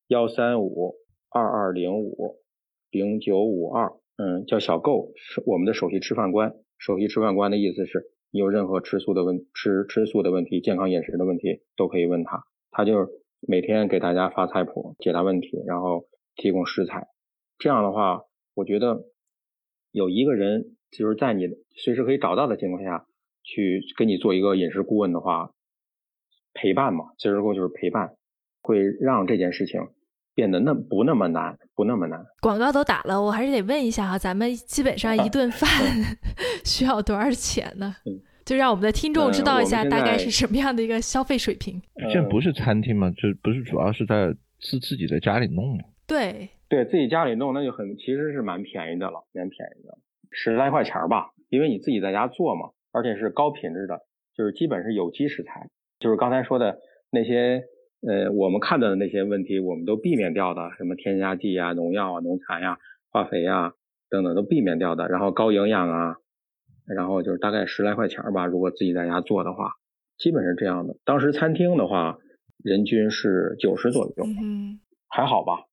[0.07, 0.95] 幺三五
[1.29, 2.37] 二二零五
[2.89, 6.53] 零九五二，嗯，叫小购，是我们的首席吃饭官。
[6.77, 12.45] 首席吃饭官的意思是，你有任何吃素的问吃吃素的问题、健康饮食的问题，都可以问他。
[12.71, 13.09] 他就
[13.41, 16.05] 每天给大家发菜谱、解答问题，然后
[16.37, 17.09] 提供食材。
[17.57, 18.21] 这样的话，
[18.53, 19.03] 我觉得
[19.91, 23.05] 有一个人就是在你随时可以找到的情况下
[23.43, 25.51] 去给你做一个饮食顾问的话。
[26.53, 28.13] 陪伴嘛，其实够就是陪伴，
[28.61, 29.81] 会让这件事情
[30.33, 32.25] 变得那不那么难，不那么难。
[32.41, 35.69] 广告都打了，我还是得问一下哈，咱们基本上一顿饭
[36.65, 37.95] 需要多少钱呢？
[38.43, 41.81] 就让我们的听众知道一下，大概是什么样的一个消费水平。
[42.11, 43.09] 这不是餐厅嘛？
[43.11, 45.83] 就不是主要是在自自己在家里弄嘛？
[46.07, 49.97] 对，对自己家里弄那就很，其实是蛮便宜的了，蛮便宜的，
[50.31, 54.01] 十来块钱吧，因为你自己在家做嘛，而且是高品质的，
[54.35, 55.69] 就是基本是有机食材，
[56.01, 56.79] 就是刚才说的
[57.11, 57.63] 那些，
[58.01, 62.79] 呃，我们看到的那些问题，我们都避免掉的，什么添加剂啊、农药啊、农残呀、
[63.09, 63.75] 化肥呀
[64.09, 66.15] 等等都避免掉的，然后高营养啊，
[66.87, 69.73] 然后就是大概十来块钱吧，如果自己在家做的话，
[70.17, 70.97] 基本是这样的。
[71.05, 72.17] 当时餐厅的话，
[72.63, 75.67] 人均是九十左右，嗯，还好吧。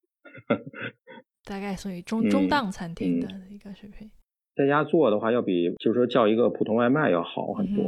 [1.44, 4.10] 大概属于 中中档餐厅的一个水平，
[4.54, 7.84] 在家做的话，要比就是说叫一个普通外卖要好很多，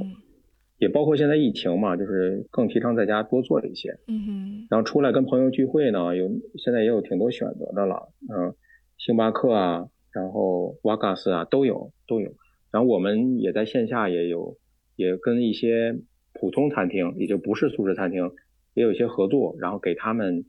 [0.80, 3.96] 也包括现在疫情嘛，就是更提倡在家多做一些。
[4.08, 6.28] 嗯哼，然后出来跟朋友聚会呢，有
[6.58, 8.54] 现在也有挺多选择的了，嗯，
[8.98, 12.32] 星巴克啊，然后瓦嘎斯啊都有都有。
[12.72, 14.56] 然后我们也在线下也有，
[14.96, 15.96] 也跟一些
[16.32, 18.32] 普通餐厅，也就不是素食餐厅，
[18.74, 20.44] 也有一些合作，然后给他们。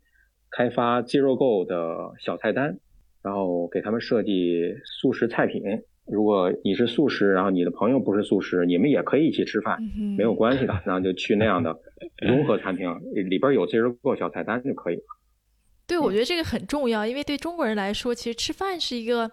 [0.53, 2.77] 开发 Zero Go 的小菜单，
[3.23, 5.63] 然后给他们设计素食菜品。
[6.07, 9.77] 如果你是素食，然后你的朋友不是素食，你们也可以一起吃饭，
[10.17, 10.81] 没有关系的。
[10.85, 11.77] 然后就去那样的
[12.25, 15.03] 融合餐厅，里边有 Zero Go 小菜单就可以了。
[15.87, 19.29] 对，我觉得这个很重要，因为对中国人来说，其实吃饭是一个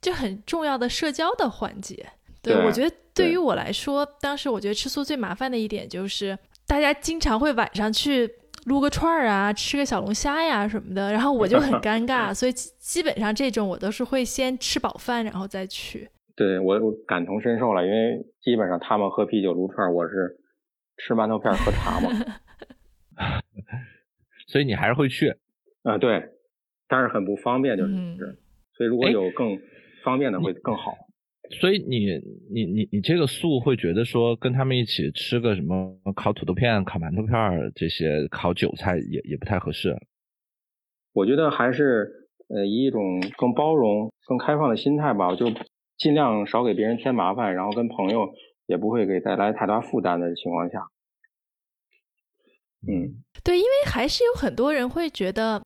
[0.00, 2.06] 就很重要的社交的环节。
[2.42, 8.30] 对，我觉得对于我来说，当时我觉得吃素最麻烦的一点就是，大家经常会晚上去。
[8.64, 16.08] 撸个串儿啊，吃个小龙虾呀什么的，然后我就很尴尬， 所以基本上这种我都是会先吃饱饭然后再去。
[16.36, 20.36] 对我我感同身受了，因为基本上他们喝啤酒撸串儿，我是
[20.96, 22.10] 吃馒头片喝茶嘛，
[24.48, 25.36] 所以你还是会去。
[25.82, 26.30] 啊，对，
[26.88, 27.92] 但是很不方便，就是，
[28.76, 29.58] 所以如果有更
[30.02, 30.96] 方便的会更好。
[31.60, 32.06] 所以你
[32.50, 39.96] 你你你这个素会觉得说跟他们一起吃个什么烤土豆片、烤馒头片这些烤韭菜也也不太合适。
[41.12, 42.10] 我觉得还是
[42.48, 45.50] 呃以一种更包容、更开放的心态吧，就
[45.96, 48.28] 尽量少给别人添麻烦，然后跟朋友
[48.66, 50.80] 也不会给带来太大负担的情况下。
[52.86, 55.62] 嗯，对，因为还是有很多人会觉得，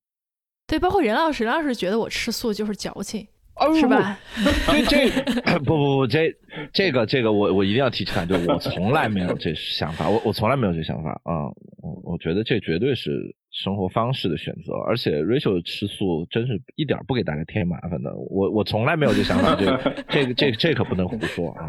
[0.66, 3.26] 对，包括任老师，任老师觉得我吃素就是矫情。
[3.75, 4.19] 是吧？
[4.89, 6.35] 这这 不不不，这
[6.73, 11.47] 这个这个我我一定要提出来，就 我从来没有这想法，我我从来没有这想法啊，
[11.83, 19.67] 我我觉得这绝对是生活方式的选择，而且 Rachel 吃素真是一点不给大家添麻烦的，我我从来没有这想法，这
[20.09, 21.67] 这个这这可不能胡说啊。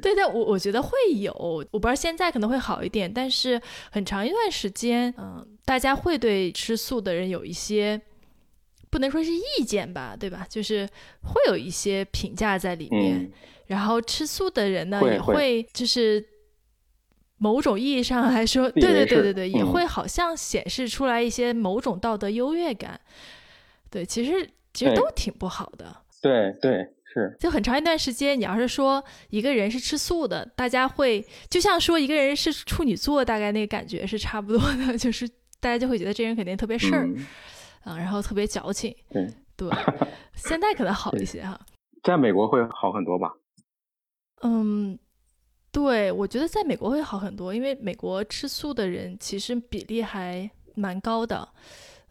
[0.00, 1.32] 对的，我我觉得会有，
[1.70, 3.60] 我不知道现在可能会好一点，但是
[3.90, 8.00] 很长一段时间，嗯，大家会对吃素的人有一些。
[8.92, 10.46] 不能说是意见吧，对吧？
[10.50, 10.86] 就是
[11.22, 13.32] 会有一些评价在里面，
[13.66, 16.22] 然后吃素的人呢，也会就是
[17.38, 23.00] 某种意义上来说，对对对对对，也会好像显示出来一些某种道德优越感。
[23.90, 25.96] 对，其实其实都挺不好的。
[26.20, 27.34] 对对是。
[27.40, 35.26] 就很长一段时间，你要是说一个人是吃素的，大家会就像说一个人是处女座，大概那个感觉是差不多的， 就是
[35.60, 37.08] 大家就会觉得这人肯定特别事儿。
[37.84, 39.26] 啊，然后特别矫情，对
[39.56, 39.70] 对，
[40.34, 41.58] 现在可能好一些哈，
[42.02, 43.32] 在美国会好很多吧？
[44.42, 44.98] 嗯，
[45.70, 51.48] 对，我觉得在美国会好很多，因为美国吃素的人其实比例还蛮高的，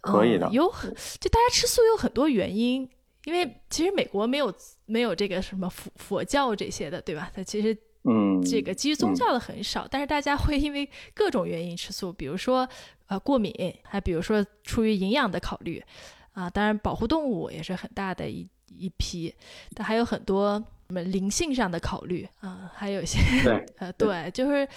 [0.01, 0.49] 可以的。
[0.51, 2.89] 有很就大家吃素有很多原因，
[3.25, 4.53] 因为其实美国没有
[4.85, 7.31] 没有这个什么佛佛教这些的，对吧？
[7.35, 7.77] 它其实。
[8.03, 12.67] 嗯，这个基于宗教的很少，但是大家会因为各种原因吃素，比如说
[13.05, 15.83] 呃过敏，还比如说出于营养的考虑，
[16.33, 19.31] 啊，当然保护动物也是很大的一一批，
[19.75, 23.19] 但还有很多什么灵性上的考虑啊，还有一些
[23.77, 24.67] 呃对，就是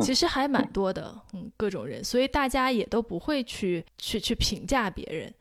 [0.00, 5.32] 其实还蛮多的，嗯，各种人，所以大家也都不会去去去评价别人，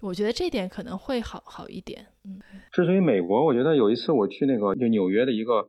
[0.00, 2.40] 我觉得这点可能会好好一点，嗯。
[2.72, 5.68] 之所以美国，我觉得有一次我去那个就纽约的一个。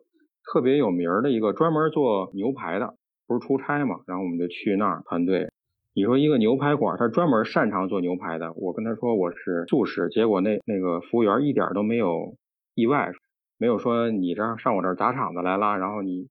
[0.52, 2.96] 特别有名儿的一个专门做牛排的，
[3.26, 5.50] 不是出差嘛，然后我们就去那儿团队。
[5.94, 12.36] 你说一个牛排馆，他专门擅长做牛排的，我跟他说我是素食，结果那那个服务员一点都没有
[12.76, 13.14] 意外，
[13.58, 16.28] 没有说你这上我这儿砸场子来了，然后你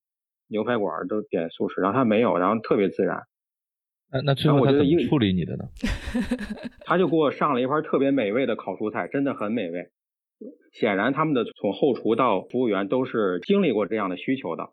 [0.49, 3.23] 牛排馆都点素食，然后他没有，然后特别自然。
[4.13, 5.65] 那那最后他怎么处理你的呢？
[6.85, 9.89] 他就给我上了一盘特别美味的烤蔬菜，真的很美味。
[10.73, 14.71] 显然，他们的从后厨到服务员都是经历过这样的需求的，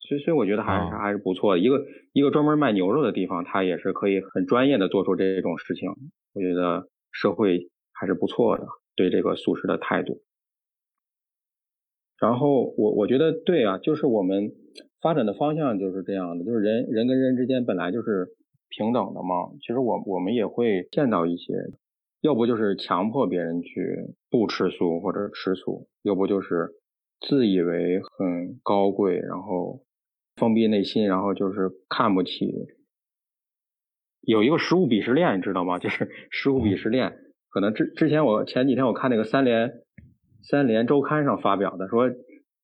[0.00, 1.60] 所以所以我觉得还是还是不错的。
[1.60, 5.88] 一个一个专门卖牛肉的地方，他也是可以很专业的做出这种事情。
[6.34, 10.20] 我觉得社会还是不错的，对这个素食的态度。
[12.20, 14.50] 然后我我觉得对啊，就是我们
[15.00, 18.28] 发展的方向就是这样的，就是人人跟人之间本来就是
[18.68, 19.52] 平等的嘛。
[19.60, 21.54] 其实我我们也会见到一些。
[22.26, 26.72] 要不就是强迫别人去不吃素或者吃素，要不就是
[27.20, 29.84] 自以为很高贵，然后
[30.34, 32.52] 封闭内心，然后就是看不起。
[34.22, 35.78] 有一个食物鄙视链，你知道吗？
[35.78, 37.16] 就是 食物鄙视链。
[37.48, 39.72] 可能之之前我前几天我看那个三联
[40.42, 42.10] 三联周刊上发表的，说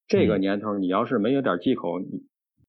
[0.09, 2.27] 这个年头你要是没有点忌口，你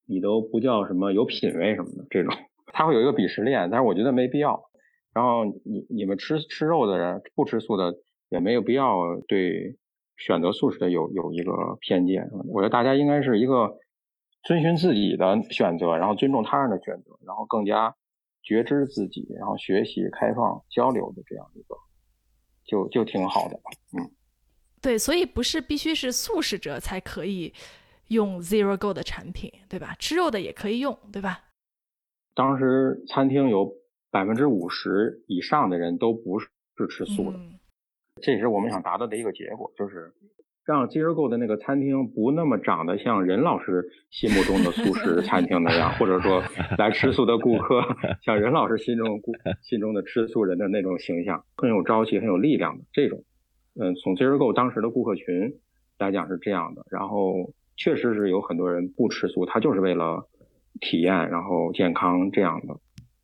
[0.08, 2.32] 你都不叫什么有品位什么的这种。
[2.72, 4.64] 他会有一个鄙视链，但是我觉得没必要。
[5.14, 7.94] 然后你你们吃吃肉的人，不吃素的
[8.30, 8.98] 也没有必要
[9.28, 9.78] 对
[10.18, 12.28] 选择素食的有有一个偏见。
[12.48, 13.78] 我觉得大家应该是一个
[14.44, 17.96] 遵循自己的选择，然后尊重他人的选择，然后更加
[18.42, 21.76] 觉知自己，然后学习、开放、交流的这样一个，
[22.66, 23.60] 就就挺好的。
[23.96, 24.10] 嗯，
[24.82, 27.54] 对，所以不是必须是素食者才可以
[28.08, 29.96] 用 Zero Go 的产品，对吧？
[30.00, 31.44] 吃肉的也可以用，对吧？
[32.34, 33.83] 当时餐厅有。
[34.14, 36.48] 百分之五十以上的人都不是
[36.88, 37.40] 吃素的，
[38.22, 40.14] 这也是我们想达到的一个结果，就是
[40.64, 46.44] 让 Zero Go 的那个餐厅不那么长得像任老师心目中的素食餐厅那样， 或者说
[46.78, 47.82] 来吃素的顾客
[48.22, 49.32] 像任老师心中顾
[49.64, 53.24] 心中的吃素人的那种形象，很有朝气、很有力量的这种。
[53.76, 55.60] 嗯，从 Zero Go 当时的顾客群
[55.98, 60.30] 来讲是这样的，然后确实是有很多人不吃素，他就是为了
[60.80, 62.76] 体验然后健康这样的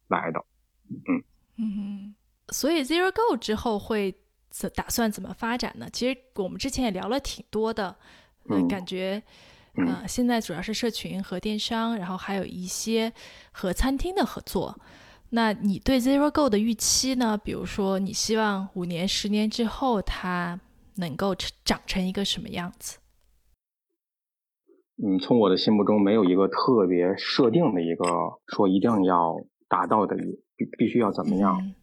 [0.08, 0.44] 来的。
[0.90, 1.24] 嗯
[1.58, 2.16] 嗯，
[2.50, 4.16] 所以 Zero Go 之后会
[4.50, 5.88] 怎打算怎么发展呢？
[5.92, 7.96] 其实我们之前也聊了挺多的，
[8.50, 9.22] 嗯，感觉，
[9.76, 13.14] 呃，现在主要是社群和电商，然后还有一些
[13.52, 14.80] 和餐厅的合作。
[15.32, 17.38] 那你对 Zero Go 的预期呢？
[17.38, 20.60] 比如说，你希望五年、十年之后它
[20.96, 22.98] 能够成长成一个什么样子？
[25.04, 28.06] 嗯，从我的心目中没有一个特别设定的一个
[28.48, 29.36] 说一定要
[29.68, 30.42] 达到的一。
[30.60, 31.74] 必必须要怎么样？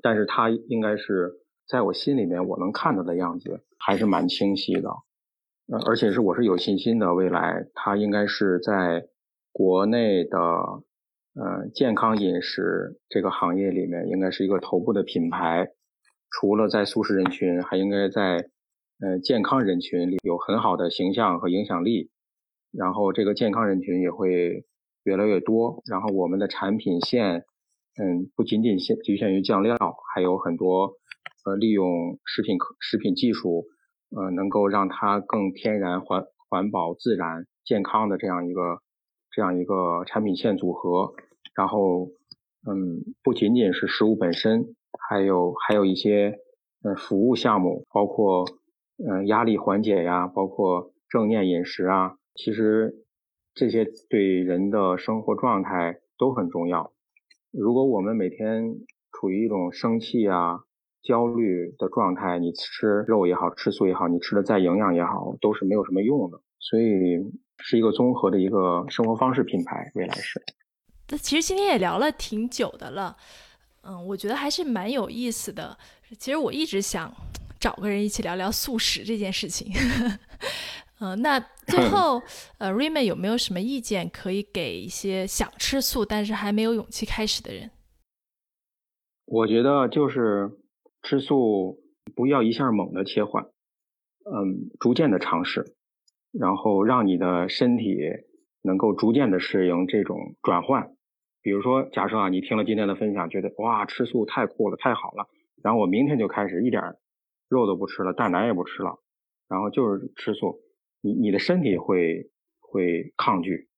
[0.00, 4.88] 但是他应该是在我心里面我能看到的样子，还是蛮清晰的。
[5.66, 9.08] 呃，而且是我是有信心的，未来他应该是在
[9.52, 15.72] 国内的呃健康饮食这个行业里面，应该是一个头部的品牌。
[16.30, 18.48] 除了在素食人群，还应该在
[19.00, 22.10] 呃健康人群里有很好的形象和影响力。
[22.70, 24.64] 然后这个健康人群也会。
[25.04, 27.44] 越来越多，然后我们的产品线，
[27.98, 29.76] 嗯，不仅仅限局限于酱料，
[30.14, 30.92] 还有很多，
[31.46, 33.64] 呃，利用食品科食品技术，
[34.14, 38.80] 呃，能够让它更天然、环环保、自然、健康的这样一个
[39.30, 41.12] 这样一个产品线组合。
[41.56, 42.08] 然后，
[42.68, 44.76] 嗯，不仅仅是食物本身，
[45.08, 46.38] 还有还有一些，
[46.82, 48.44] 呃，服务项目，包括，
[48.98, 52.99] 嗯，压力缓解呀，包括正念饮食啊，其实。
[53.60, 56.94] 这些对人的生活状态都很重要。
[57.50, 58.74] 如果我们每天
[59.12, 60.60] 处于一种生气啊、
[61.02, 66.40] 焦虑的状态，你吃肉也好吃素也好，你吃的再营养也好，都是没有什么用的。
[66.58, 67.18] 所以
[67.58, 70.40] 是一个综合的一个生活方式品牌，未来是。
[71.10, 73.14] 那其实今天也聊了挺久的了，
[73.82, 75.76] 嗯，我觉得还是蛮有意思的。
[76.18, 77.14] 其实我一直想
[77.58, 79.70] 找个人一起聊聊素食这件事情。
[81.00, 82.22] 嗯，那最 后，
[82.58, 87.70] 呃，Raymond 有没有什么意见可以给一些想吃素但是还没有勇气开始的人？
[89.24, 90.50] 我觉得就是
[91.02, 91.78] 吃素
[92.14, 95.74] 不要一下猛的切换，嗯，逐渐的尝试，
[96.32, 97.96] 然后让你的身体
[98.62, 100.94] 能够逐渐的适应这种转换。
[101.40, 105.28] 比如说，假设啊，你听了今天的分享，觉得哇，吃素太酷了，太好了，
[105.62, 106.82] 然后我明天就开始一点
[107.48, 108.98] 肉都不吃了，蛋奶也不吃了，
[109.48, 110.60] 然后就是吃素。
[111.00, 113.68] 你你的身体会会抗拒，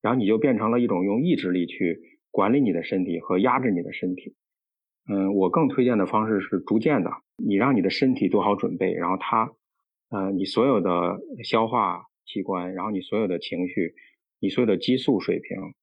[0.00, 4.34] 然后你就变成了一种用意志力去管理你的身体和压制你的身体。
[5.08, 9.52] 嗯，我更推荐的方式是逐渐的，你让你的身体做好准备，然后它，
[10.10, 13.94] 呃，你所有的消化器官，然后你所有的情绪，
[14.40, 15.74] 你所有的激素水平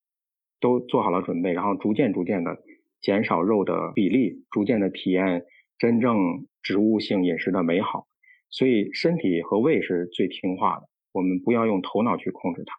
[0.58, 2.62] 都做好了准备，然后逐渐逐渐的
[3.00, 5.44] 减少肉的比例，逐渐的体验
[5.78, 8.06] 真正植物性饮食的美好。
[8.48, 10.89] 所以身体和胃是最听话的。
[11.12, 12.74] 我们不要用头脑去控制它，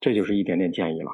[0.00, 1.10] 这就是一点点建议了。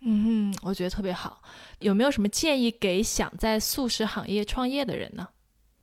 [0.00, 1.42] 嗯，我觉得特别好。
[1.80, 5.28] 有没有什么建议给想在素食行业创业的人呢？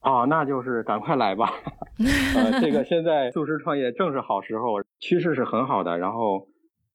[0.02, 1.52] 哦，那就是赶快来吧。
[2.36, 6.48] 呃，这个现在素食创业正是好时候，趋势是很好的，然后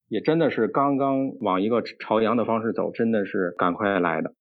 [0.09, 4.35] 也真的是刚刚往一个朝阳的方式走，真的是赶快来的。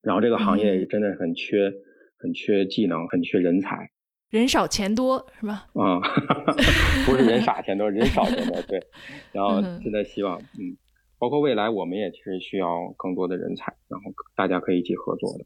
[0.00, 1.72] 然后这个行业真的很缺，
[2.18, 3.90] 很缺技能，很缺人才。
[4.32, 5.66] 人少钱多是吧？
[5.74, 6.00] 嗯，
[7.04, 8.62] 不是人傻钱多，人少钱多。
[8.62, 8.82] 对，
[9.30, 10.74] 然后现在希望，嗯，
[11.18, 12.66] 包括未来，我们也其实需要
[12.96, 15.44] 更多的人才，然后大家可以一起合作的。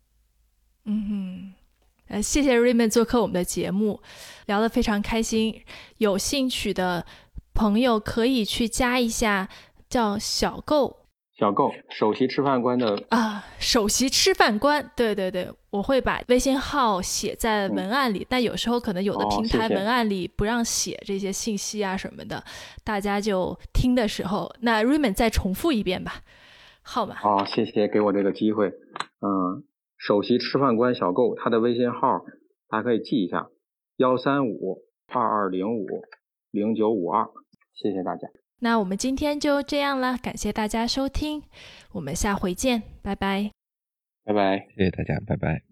[0.85, 1.53] 嗯哼，
[2.15, 4.01] 呃，谢谢 Raymond 做客我们的节目，
[4.47, 5.63] 聊得非常开心。
[5.99, 7.05] 有兴趣的
[7.55, 9.49] 朋友可以去加一下，
[9.89, 11.06] 叫小购。
[11.39, 22.43] 小购首席吃饭官的啊，首席吃饭官，对对对，我会把微信号写在文案里，但有时候可能有的平台文案里不让写这些信息啊什么的，
[22.83, 26.23] 大家就听的时候，那 Raymond 再重复一遍吧，
[26.81, 27.17] 号码。
[27.17, 28.69] 好，谢谢给我这个机会。
[28.69, 29.63] 嗯，
[29.99, 32.25] 首席吃饭官小购，他的微信号
[32.71, 33.49] 大家可以记一下：
[33.99, 34.79] 幺三五
[35.09, 35.87] 二二零五
[36.51, 37.29] 零九五二。
[37.75, 38.27] 谢谢大家。
[38.67, 41.41] 那我们今天就这样了，感谢大家收听，
[41.93, 43.53] 我们下回见，拜拜，
[44.25, 45.67] 拜拜，谢谢大家，拜拜。